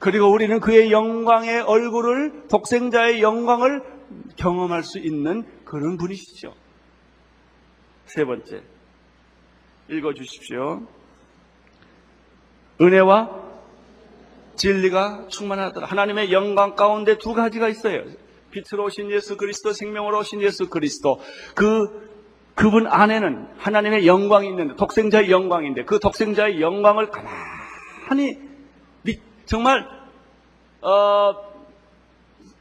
그리고 0.00 0.30
우리는 0.30 0.58
그의 0.60 0.90
영광의 0.90 1.60
얼굴을, 1.60 2.48
독생자의 2.48 3.22
영광을 3.22 3.99
경험할 4.36 4.82
수 4.82 4.98
있는 4.98 5.44
그런 5.64 5.96
분이시죠. 5.96 6.54
세 8.06 8.24
번째. 8.24 8.62
읽어 9.88 10.14
주십시오. 10.14 10.86
은혜와 12.80 13.50
진리가 14.56 15.26
충만하더라. 15.28 15.86
하나님의 15.86 16.32
영광 16.32 16.74
가운데 16.74 17.18
두 17.18 17.34
가지가 17.34 17.68
있어요. 17.68 18.04
빛으로 18.50 18.84
오신 18.86 19.10
예수 19.10 19.36
그리스도, 19.36 19.72
생명으로 19.72 20.18
오신 20.18 20.42
예수 20.42 20.68
그리스도. 20.68 21.20
그, 21.54 22.10
그분 22.54 22.86
안에는 22.86 23.48
하나님의 23.58 24.06
영광이 24.06 24.48
있는데, 24.48 24.76
독생자의 24.76 25.30
영광인데, 25.30 25.84
그 25.84 25.98
독생자의 25.98 26.60
영광을 26.60 27.10
가만히, 27.10 28.38
정말, 29.46 29.86
어, 30.82 31.49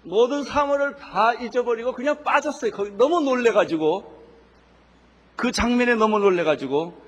모든 0.10 0.44
사물을 0.44 0.96
다 0.96 1.34
잊어버리고 1.36 1.94
그냥 1.94 2.24
빠졌어요. 2.24 2.72
거기 2.72 2.92
너무 2.92 3.22
놀래가지고, 3.22 4.20
그 5.36 5.52
장면에 5.52 5.94
너무 5.96 6.18
놀래가지고, 6.18 7.00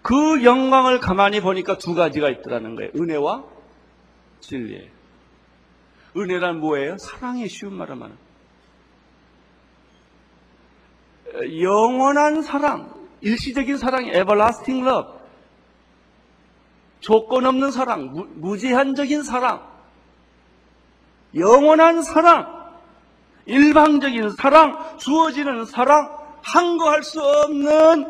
그 0.00 0.42
영광을 0.42 1.00
가만히 1.00 1.40
보니까 1.40 1.76
두 1.76 1.94
가지가 1.94 2.30
있더라는 2.30 2.76
거예요. 2.76 2.90
은혜와 2.96 3.44
진리예요. 4.40 4.90
은혜란 6.16 6.60
뭐예요? 6.60 6.96
사랑의 6.96 7.48
쉬운 7.48 7.74
말을 7.74 7.94
하면 7.94 8.16
영원한 11.60 12.40
사랑, 12.40 12.94
일시적인 13.20 13.76
사랑이 13.76 14.08
everlasting 14.08 14.88
love, 14.88 15.12
조건 17.00 17.44
없는 17.44 17.70
사랑, 17.70 18.12
무, 18.12 18.26
무제한적인 18.36 19.22
사랑, 19.22 19.77
영원한 21.34 22.02
사랑, 22.02 22.58
일방적인 23.46 24.30
사랑, 24.36 24.96
주어지는 24.98 25.64
사랑, 25.66 26.16
한 26.42 26.78
거 26.78 26.90
할 26.90 27.02
수 27.02 27.20
없는 27.20 28.06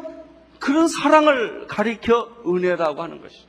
그런 0.59 0.89
사랑을 0.89 1.67
가리켜 1.67 2.29
은혜라고 2.47 3.03
하는 3.03 3.21
것이죠. 3.21 3.49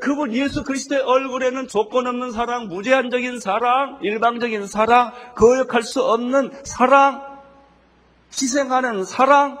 그분 0.00 0.32
예수 0.32 0.64
그리스도의 0.64 1.02
얼굴에는 1.02 1.68
조건 1.68 2.06
없는 2.06 2.32
사랑, 2.32 2.68
무제한적인 2.68 3.40
사랑, 3.40 3.98
일방적인 4.02 4.66
사랑, 4.66 5.12
거역할 5.36 5.82
수 5.82 6.02
없는 6.02 6.50
사랑, 6.64 7.22
희생하는 8.32 9.04
사랑, 9.04 9.58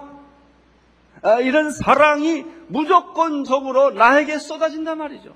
아, 1.22 1.40
이런 1.40 1.70
사랑이 1.70 2.44
무조건적으로 2.68 3.90
나에게 3.90 4.38
쏟아진단 4.38 4.98
말이죠. 4.98 5.34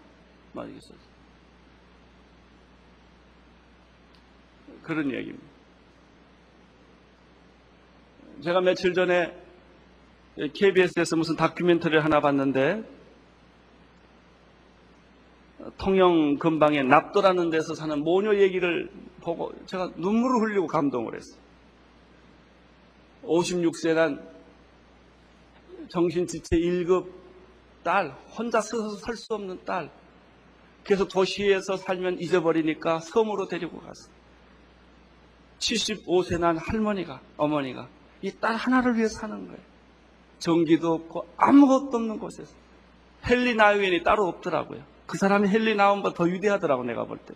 나에게 0.52 0.80
쏟아. 0.80 0.96
그런 4.90 5.12
얘기입니다. 5.12 5.46
제가 8.42 8.60
며칠 8.60 8.92
전에 8.92 9.32
KBS에서 10.52 11.14
무슨 11.14 11.36
다큐멘터리를 11.36 12.02
하나 12.04 12.20
봤는데 12.20 12.82
통영 15.78 16.38
근방에 16.38 16.82
납도라는 16.82 17.50
데서 17.50 17.74
사는 17.74 18.02
모녀 18.02 18.34
얘기를 18.34 18.90
보고 19.20 19.52
제가 19.66 19.92
눈물을 19.96 20.48
흘리고 20.48 20.66
감동을 20.66 21.14
했어요. 21.14 21.40
56세란 23.22 24.28
정신지체 25.88 26.56
1급 26.56 27.12
딸, 27.84 28.10
혼자 28.36 28.60
서서 28.60 28.96
살 28.96 29.14
수 29.14 29.34
없는 29.34 29.64
딸. 29.64 29.90
그래서 30.82 31.06
도시에서 31.06 31.76
살면 31.76 32.20
잊어버리니까 32.20 32.98
섬으로 33.00 33.46
데리고 33.46 33.78
갔어. 33.78 34.19
75세 35.60 36.38
난 36.40 36.56
할머니가, 36.58 37.20
어머니가 37.36 37.88
이 38.22 38.30
딸 38.40 38.56
하나를 38.56 38.96
위해 38.96 39.08
사는 39.08 39.46
거예요. 39.46 39.60
전기도 40.38 40.92
없고 40.94 41.26
아무것도 41.36 41.96
없는 41.96 42.18
곳에서. 42.18 42.54
헨리 43.30 43.54
나우엔이 43.54 44.02
따로 44.02 44.26
없더라고요. 44.28 44.82
그 45.06 45.18
사람이 45.18 45.48
헨리 45.48 45.74
나우엔보다 45.74 46.14
더 46.14 46.24
위대하더라고 46.24 46.84
내가 46.84 47.04
볼 47.04 47.18
때. 47.18 47.34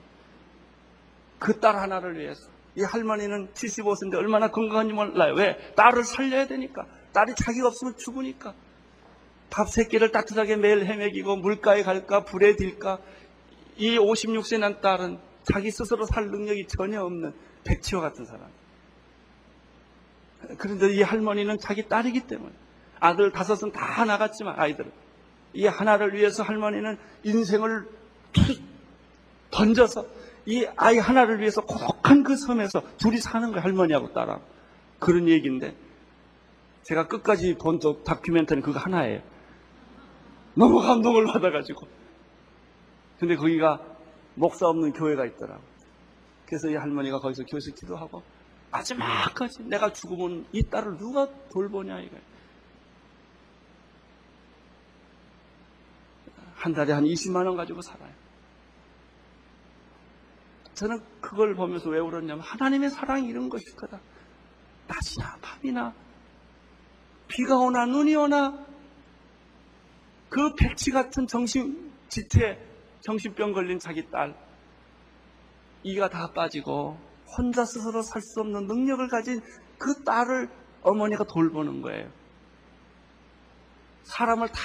그 1.38 1.60
딸 1.60 1.76
하나를 1.76 2.18
위해서. 2.18 2.49
이 2.76 2.82
할머니는 2.82 3.49
75세인데 3.53 4.14
얼마나 4.16 4.51
건강한지 4.51 4.92
몰라요. 4.94 5.34
왜? 5.36 5.57
딸을 5.76 6.05
살려야 6.05 6.46
되니까. 6.46 6.86
딸이 7.12 7.34
자기가 7.36 7.68
없으면 7.68 7.96
죽으니까. 7.96 8.55
밥 9.51 9.68
세 9.68 9.84
끼를 9.84 10.11
따뜻하게 10.11 10.57
매일 10.57 10.84
헤매기고 10.86 11.36
물가에 11.36 11.82
갈까 11.82 12.24
불에 12.24 12.57
딜까. 12.57 12.99
이 13.76 13.99
56세 13.99 14.59
난 14.59 14.80
딸은 14.80 15.18
자기 15.44 15.70
스스로 15.70 16.05
살 16.07 16.26
능력이 16.26 16.66
전혀 16.68 17.03
없는 17.03 17.32
백치와 17.64 18.00
같은 18.00 18.24
사람. 18.24 18.48
그런데 20.58 20.92
이 20.94 21.02
할머니는 21.02 21.58
자기 21.58 21.88
딸이기 21.88 22.26
때문에 22.26 22.52
아들 23.00 23.32
다섯은 23.32 23.72
다 23.72 24.04
나갔지만 24.04 24.58
아이들은 24.58 24.90
이 25.54 25.66
하나를 25.66 26.14
위해서 26.14 26.42
할머니는 26.42 26.98
인생을 27.22 27.88
던져서 29.50 30.06
이 30.46 30.66
아이 30.76 30.98
하나를 30.98 31.40
위해서 31.40 31.62
고독한 31.62 32.22
그 32.22 32.36
섬에서 32.36 32.82
둘이 32.98 33.18
사는 33.18 33.48
거예요. 33.50 33.62
할머니하고 33.62 34.12
딸하고. 34.12 34.42
그런 34.98 35.28
얘기인데 35.28 35.74
제가 36.82 37.08
끝까지 37.08 37.54
본 37.54 37.78
다큐멘터리 38.04 38.60
그거 38.60 38.78
하나예요. 38.78 39.22
너무 40.54 40.80
감동을 40.80 41.26
받아가지고 41.26 41.86
근데 43.18 43.36
거기가 43.36 43.80
목사 44.34 44.66
없는 44.66 44.92
교회가 44.92 45.24
있더라고. 45.26 45.62
그래서 46.47 46.68
이 46.68 46.74
할머니가 46.74 47.20
거기서 47.20 47.45
교회에서 47.45 47.72
기도하고 47.72 48.22
마지막까지 48.70 49.62
내가 49.64 49.92
죽으면 49.92 50.47
이 50.53 50.62
딸을 50.62 50.99
누가 50.99 51.28
돌보냐 51.53 52.01
이거. 52.01 52.16
한 56.57 56.72
달에 56.72 56.92
한 56.92 57.05
20만 57.05 57.47
원 57.47 57.57
가지고 57.57 57.82
살아요. 57.82 58.12
저는 60.74 61.01
그걸 61.20 61.55
보면서 61.55 61.88
왜 61.90 62.01
울었냐면 62.01 62.40
하나님의 62.40 62.90
사랑이 62.90 63.28
이런 63.28 63.49
것일 63.49 63.76
거다. 63.76 64.01
낮이나 64.88 65.36
밤이나 65.40 65.95
비가 67.28 67.57
오나 67.57 67.86
눈이 67.86 68.16
오나 68.16 68.64
그 70.28 70.55
백치 70.55 70.90
같은 70.90 71.26
정신 71.26 71.92
지태 72.09 72.59
정신병 73.01 73.53
걸린 73.53 73.78
자기 73.78 74.05
딸 74.11 74.34
이가 75.85 76.09
다 76.09 76.32
빠지고 76.32 76.99
혼자 77.37 77.64
스스로 77.64 78.03
살 78.03 78.22
수 78.22 78.41
없는 78.41 78.66
능력을 78.66 79.07
가진 79.09 79.41
그 79.78 80.03
딸을 80.05 80.49
어머니가 80.82 81.24
돌보는 81.24 81.82
거예요. 81.82 82.11
사람을 84.05 84.49
다 84.49 84.61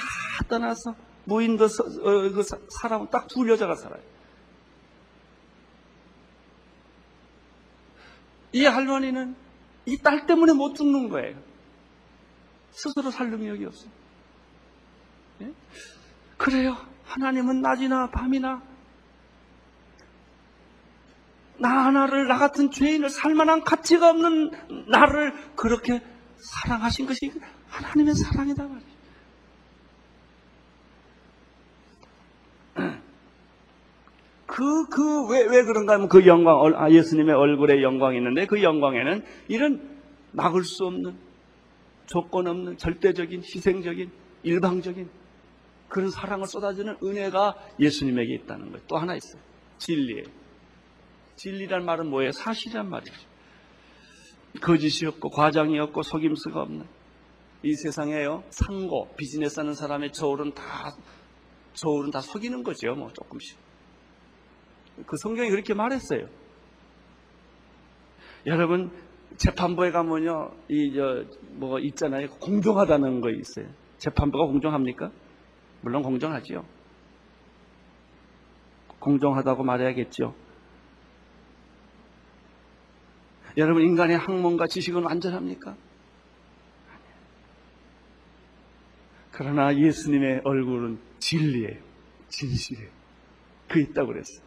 떠나서 0.50 0.96
무인도 1.26 1.68
서, 1.68 1.84
어, 1.84 2.32
그 2.32 2.44
사, 2.44 2.58
사람은 2.82 3.10
딱 3.10 3.28
두 3.28 3.48
여자가 3.50 3.76
살아요. 3.76 4.02
이 8.52 8.66
할머니는 8.66 9.36
이 9.86 9.98
딸 9.98 10.26
때문에 10.28 10.54
못 10.54 10.76
죽는 10.76 11.10
거예요. 11.10 11.38
스스로 12.72 13.12
살 13.12 13.30
능력이 13.32 13.66
없어요. 13.66 13.92
예? 15.42 15.54
그래요. 16.38 16.76
하나님은 17.06 17.62
낮이나 17.62 18.10
밤이나 18.12 18.62
나 21.60 21.86
하나를 21.86 22.28
나 22.28 22.38
같은 22.38 22.72
죄인을 22.72 23.10
살만한 23.10 23.64
가치가 23.64 24.10
없는 24.10 24.52
나를 24.88 25.34
그렇게 25.56 26.02
사랑하신 26.38 27.06
것이 27.06 27.32
하나님의 27.68 28.14
사랑이다 28.16 28.64
말이에요. 28.64 29.00
그, 34.46 34.88
그, 34.90 35.28
왜, 35.30 35.46
왜 35.46 35.64
그런가 35.64 35.94
하면 35.94 36.10
그 36.10 36.26
영광, 36.26 36.60
아, 36.76 36.90
예수님의 36.90 37.36
얼굴에 37.36 37.82
영광이 37.82 38.18
있는데 38.18 38.46
그 38.46 38.64
영광에는 38.64 39.24
이런 39.48 40.00
막을 40.32 40.64
수 40.64 40.86
없는 40.86 41.16
조건 42.08 42.48
없는 42.48 42.78
절대적인 42.78 43.42
희생적인 43.42 44.10
일방적인 44.44 45.10
그런 45.88 46.10
사랑을 46.10 46.46
쏟아주는 46.46 46.98
은혜가 47.04 47.56
예수님에게 47.80 48.34
있다는 48.36 48.72
거예요. 48.72 48.82
또 48.88 48.98
하나 48.98 49.16
있어요. 49.16 49.42
진리예요. 49.78 50.24
진리란 51.40 51.86
말은 51.86 52.10
뭐예요? 52.10 52.32
사실이란 52.34 52.90
말이죠. 52.90 53.14
거짓이 54.62 55.08
없고 55.08 55.30
과장이 55.30 55.80
없고 55.80 56.04
속임수가 56.04 56.62
없는 56.62 56.86
이 57.64 57.74
세상에요. 57.76 58.44
상고 58.50 59.08
비즈니스 59.16 59.60
하는 59.60 59.74
사람의 59.74 60.12
저울은 60.12 60.54
다 60.54 60.64
저울은 61.74 62.12
다 62.12 62.20
속이는 62.20 62.64
거죠. 62.64 62.94
뭐 62.96 63.12
조금씩. 63.14 63.58
그 65.06 65.16
성경이 65.18 65.50
그렇게 65.50 65.74
말했어요. 65.74 66.28
여러분 68.46 68.92
재판부에 69.38 69.92
가면요, 69.92 70.52
이 70.70 70.94
저 70.94 71.24
뭐 71.54 71.80
있잖아요, 71.80 72.28
공정하다는 72.42 73.22
거 73.22 73.30
있어요. 73.30 73.68
재판부가 73.98 74.46
공정합니까? 74.46 75.12
물론 75.82 76.02
공정하지요. 76.04 76.66
공정하다고 79.00 79.64
말해야겠죠. 79.64 80.34
여러분 83.58 83.84
인간의 83.84 84.18
학문과 84.18 84.68
지식은 84.68 85.04
완전합니까? 85.04 85.76
그러나 89.32 89.76
예수님의 89.76 90.42
얼굴은 90.44 91.00
진리예요. 91.20 91.82
진실이에요. 92.28 92.90
그 93.70 93.80
있다고 93.80 94.08
그랬어요. 94.08 94.46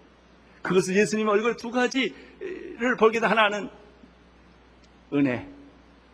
그것을 0.63 0.97
예수님의 0.97 1.33
얼굴 1.33 1.57
두 1.57 1.71
가지를 1.71 2.15
되 3.21 3.27
하나는 3.27 3.69
은혜, 5.13 5.49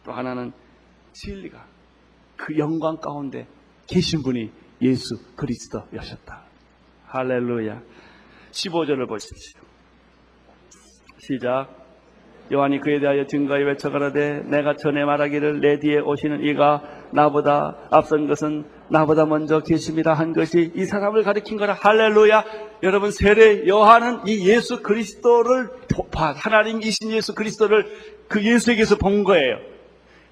또 0.05 0.13
하나는 0.13 0.53
진리가 1.13 1.67
그 2.37 2.57
영광 2.57 2.99
가운데 2.99 3.47
계신 3.87 4.23
분이 4.23 4.51
예수 4.83 5.17
그리스도여셨다. 5.37 6.45
할렐루야. 7.07 7.83
15절을 8.53 9.09
보십시오. 9.09 9.61
시작. 11.19 11.88
요한이 12.53 12.81
그에 12.81 13.01
대하여 13.01 13.27
증거에 13.27 13.63
외쳐 13.63 13.91
가라되 13.91 14.43
내가 14.47 14.75
전에 14.77 15.05
말하기를 15.05 15.61
내 15.61 15.79
뒤에 15.79 15.99
오시는 15.99 16.45
이가 16.45 16.83
나보다 17.13 17.77
앞선 17.91 18.27
것은 18.27 18.65
나보다 18.89 19.27
먼저 19.27 19.61
계십니다 19.61 20.15
한 20.15 20.33
것이 20.33 20.73
이 20.75 20.85
사람을 20.85 21.23
가리킨 21.23 21.59
거라 21.59 21.75
할렐루야 21.75 22.45
여러분 22.83 23.11
세례 23.11 23.67
요한은 23.69 24.21
이 24.27 24.49
예수 24.49 24.83
그리스도를 24.83 25.69
하나님이신 26.15 27.11
예수 27.11 27.35
그리스도를 27.35 27.87
그 28.29 28.43
예수에게서 28.43 28.97
본 28.97 29.25
거예요 29.25 29.59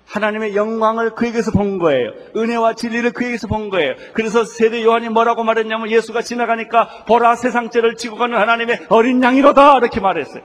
하나님의 0.07 0.55
영광을 0.55 1.11
그에게서 1.11 1.51
본 1.51 1.79
거예요. 1.79 2.13
은혜와 2.37 2.75
진리를 2.75 3.11
그에게서 3.13 3.49
본 3.49 3.71
거예요. 3.71 3.95
그래서 4.13 4.45
세례 4.45 4.85
요한이 4.85 5.09
뭐라고 5.09 5.43
말했냐면 5.43 5.91
예수가 5.91 6.23
지나가니까 6.23 7.05
보라 7.09 7.35
세상죄를 7.35 7.97
지고 7.97 8.17
가는 8.17 8.39
하나님의 8.39 8.87
어린 8.89 9.23
양이로다 9.23 9.79
이렇게 9.79 10.01
말했어요. 10.01 10.43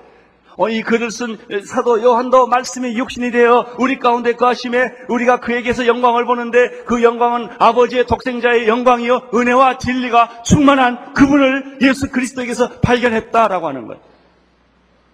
어, 0.58 0.70
이 0.70 0.82
글을 0.82 1.12
쓴 1.12 1.38
사도 1.66 2.02
요한도 2.02 2.48
말씀이 2.48 2.98
육신이 2.98 3.32
되어 3.32 3.76
우리 3.80 4.00
가운데 4.00 4.34
거하심에 4.34 4.92
우리가 5.10 5.40
그에게서 5.40 5.88
영광을 5.88 6.26
보는데 6.26 6.84
그 6.86 7.04
영광은 7.04 7.50
아버지의 7.60 8.06
독생자의 8.06 8.68
영광이요 8.68 9.30
은혜와 9.34 9.78
진리가 9.78 10.44
충만한 10.44 11.14
그분을 11.14 11.80
예수 11.82 12.12
그리스도에게서 12.12 12.82
발견했다라고 12.82 13.68
하는 13.68 13.88
거예요. 13.88 14.02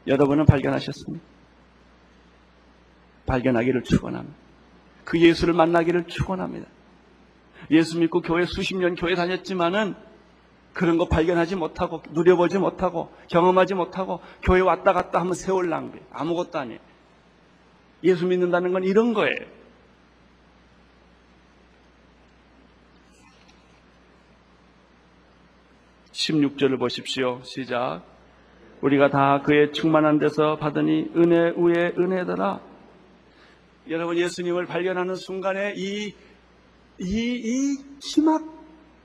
여러분은 0.07 0.45
발견하셨습니까? 0.45 1.23
발견하기를 3.25 3.83
축원합니다. 3.83 4.35
그 5.03 5.19
예수를 5.19 5.53
만나기를 5.53 6.05
축원합니다. 6.07 6.67
예수 7.71 7.99
믿고 7.99 8.21
교회 8.21 8.45
수십 8.45 8.75
년 8.77 8.95
교회 8.95 9.15
다녔지만은 9.15 9.95
그런 10.77 10.99
거 10.99 11.07
발견하지 11.07 11.55
못하고 11.55 12.03
누려보지 12.11 12.59
못하고 12.59 13.11
경험하지 13.29 13.73
못하고 13.73 14.21
교회 14.43 14.61
왔다 14.61 14.93
갔다 14.93 15.19
하면 15.21 15.33
세월 15.33 15.69
낭비. 15.69 15.97
아무것도 16.11 16.59
아니에요. 16.59 16.79
예수 18.03 18.27
믿는다는 18.27 18.73
건 18.73 18.83
이런 18.83 19.15
거예요. 19.15 19.57
(16절을) 26.11 26.77
보십시오. 26.77 27.41
시작. 27.43 28.03
우리가 28.81 29.09
다 29.09 29.41
그의 29.41 29.73
충만한 29.73 30.19
데서 30.19 30.57
받으니 30.57 31.09
은혜 31.15 31.53
위에 31.57 31.93
은혜더라. 31.97 32.61
여러분 33.89 34.15
예수님을 34.15 34.67
발견하는 34.67 35.15
순간에 35.15 35.73
이, 35.75 36.13
이, 36.99 37.01
이 37.01 37.77
희막 37.99 38.56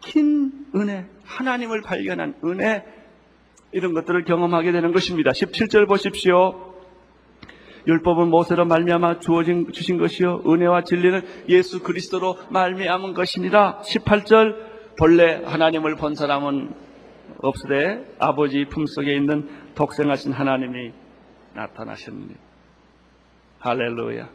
힌 0.07 0.67
은혜, 0.75 1.07
하나님을 1.25 1.83
발견한 1.83 2.35
은혜, 2.45 2.85
이런 3.73 3.95
것들을 3.95 4.25
경험하게 4.25 4.73
되는 4.73 4.93
것입니다. 4.93 5.31
17절 5.31 5.89
보십시오. 5.89 6.73
율법은 7.87 8.29
모세로 8.29 8.65
말미암아 8.65 9.19
주어진 9.19 9.73
주신 9.73 9.99
것이요 9.99 10.43
은혜와 10.47 10.85
진리는 10.85 11.23
예수 11.49 11.83
그리스도로 11.83 12.37
말미암은 12.51 13.15
것이니라. 13.15 13.81
18절 13.81 14.97
본래 14.99 15.43
하나님을 15.45 15.97
본 15.97 16.15
사람은 16.15 16.75
없으되 17.39 18.15
아버지 18.19 18.67
품속에 18.67 19.15
있는 19.15 19.49
독생하신 19.75 20.33
하나님이 20.33 20.93
나타나셨느니 21.55 22.35
할렐루야. 23.59 24.29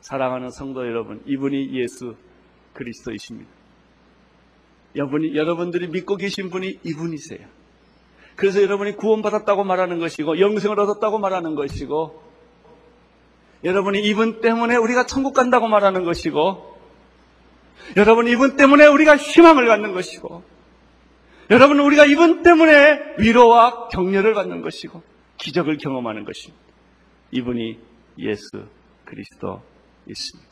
사랑하는 0.00 0.50
성도 0.50 0.86
여러분, 0.86 1.22
이분이 1.26 1.72
예수 1.74 2.16
그리스도이십니다. 2.74 3.61
여러분이, 4.96 5.36
여러분들이 5.36 5.88
믿고 5.88 6.16
계신 6.16 6.50
분이 6.50 6.80
이분이세요. 6.84 7.46
그래서 8.36 8.62
여러분이 8.62 8.96
구원받았다고 8.96 9.64
말하는 9.64 9.98
것이고, 9.98 10.40
영생을 10.40 10.78
얻었다고 10.80 11.18
말하는 11.18 11.54
것이고, 11.54 12.22
여러분이 13.64 14.00
이분 14.00 14.40
때문에 14.40 14.76
우리가 14.76 15.06
천국 15.06 15.34
간다고 15.34 15.68
말하는 15.68 16.04
것이고, 16.04 16.72
여러분 17.96 18.28
이분 18.28 18.56
때문에 18.56 18.86
우리가 18.86 19.16
희망을 19.16 19.66
갖는 19.66 19.92
것이고, 19.92 20.42
여러분 21.50 21.80
우리가 21.80 22.06
이분 22.06 22.42
때문에 22.42 23.16
위로와 23.18 23.88
격려를 23.88 24.34
받는 24.34 24.62
것이고, 24.62 25.02
기적을 25.38 25.78
경험하는 25.78 26.24
것입니다. 26.24 26.62
이분이 27.32 27.78
예수 28.18 28.48
그리스도 29.04 29.62
있습니다. 30.08 30.51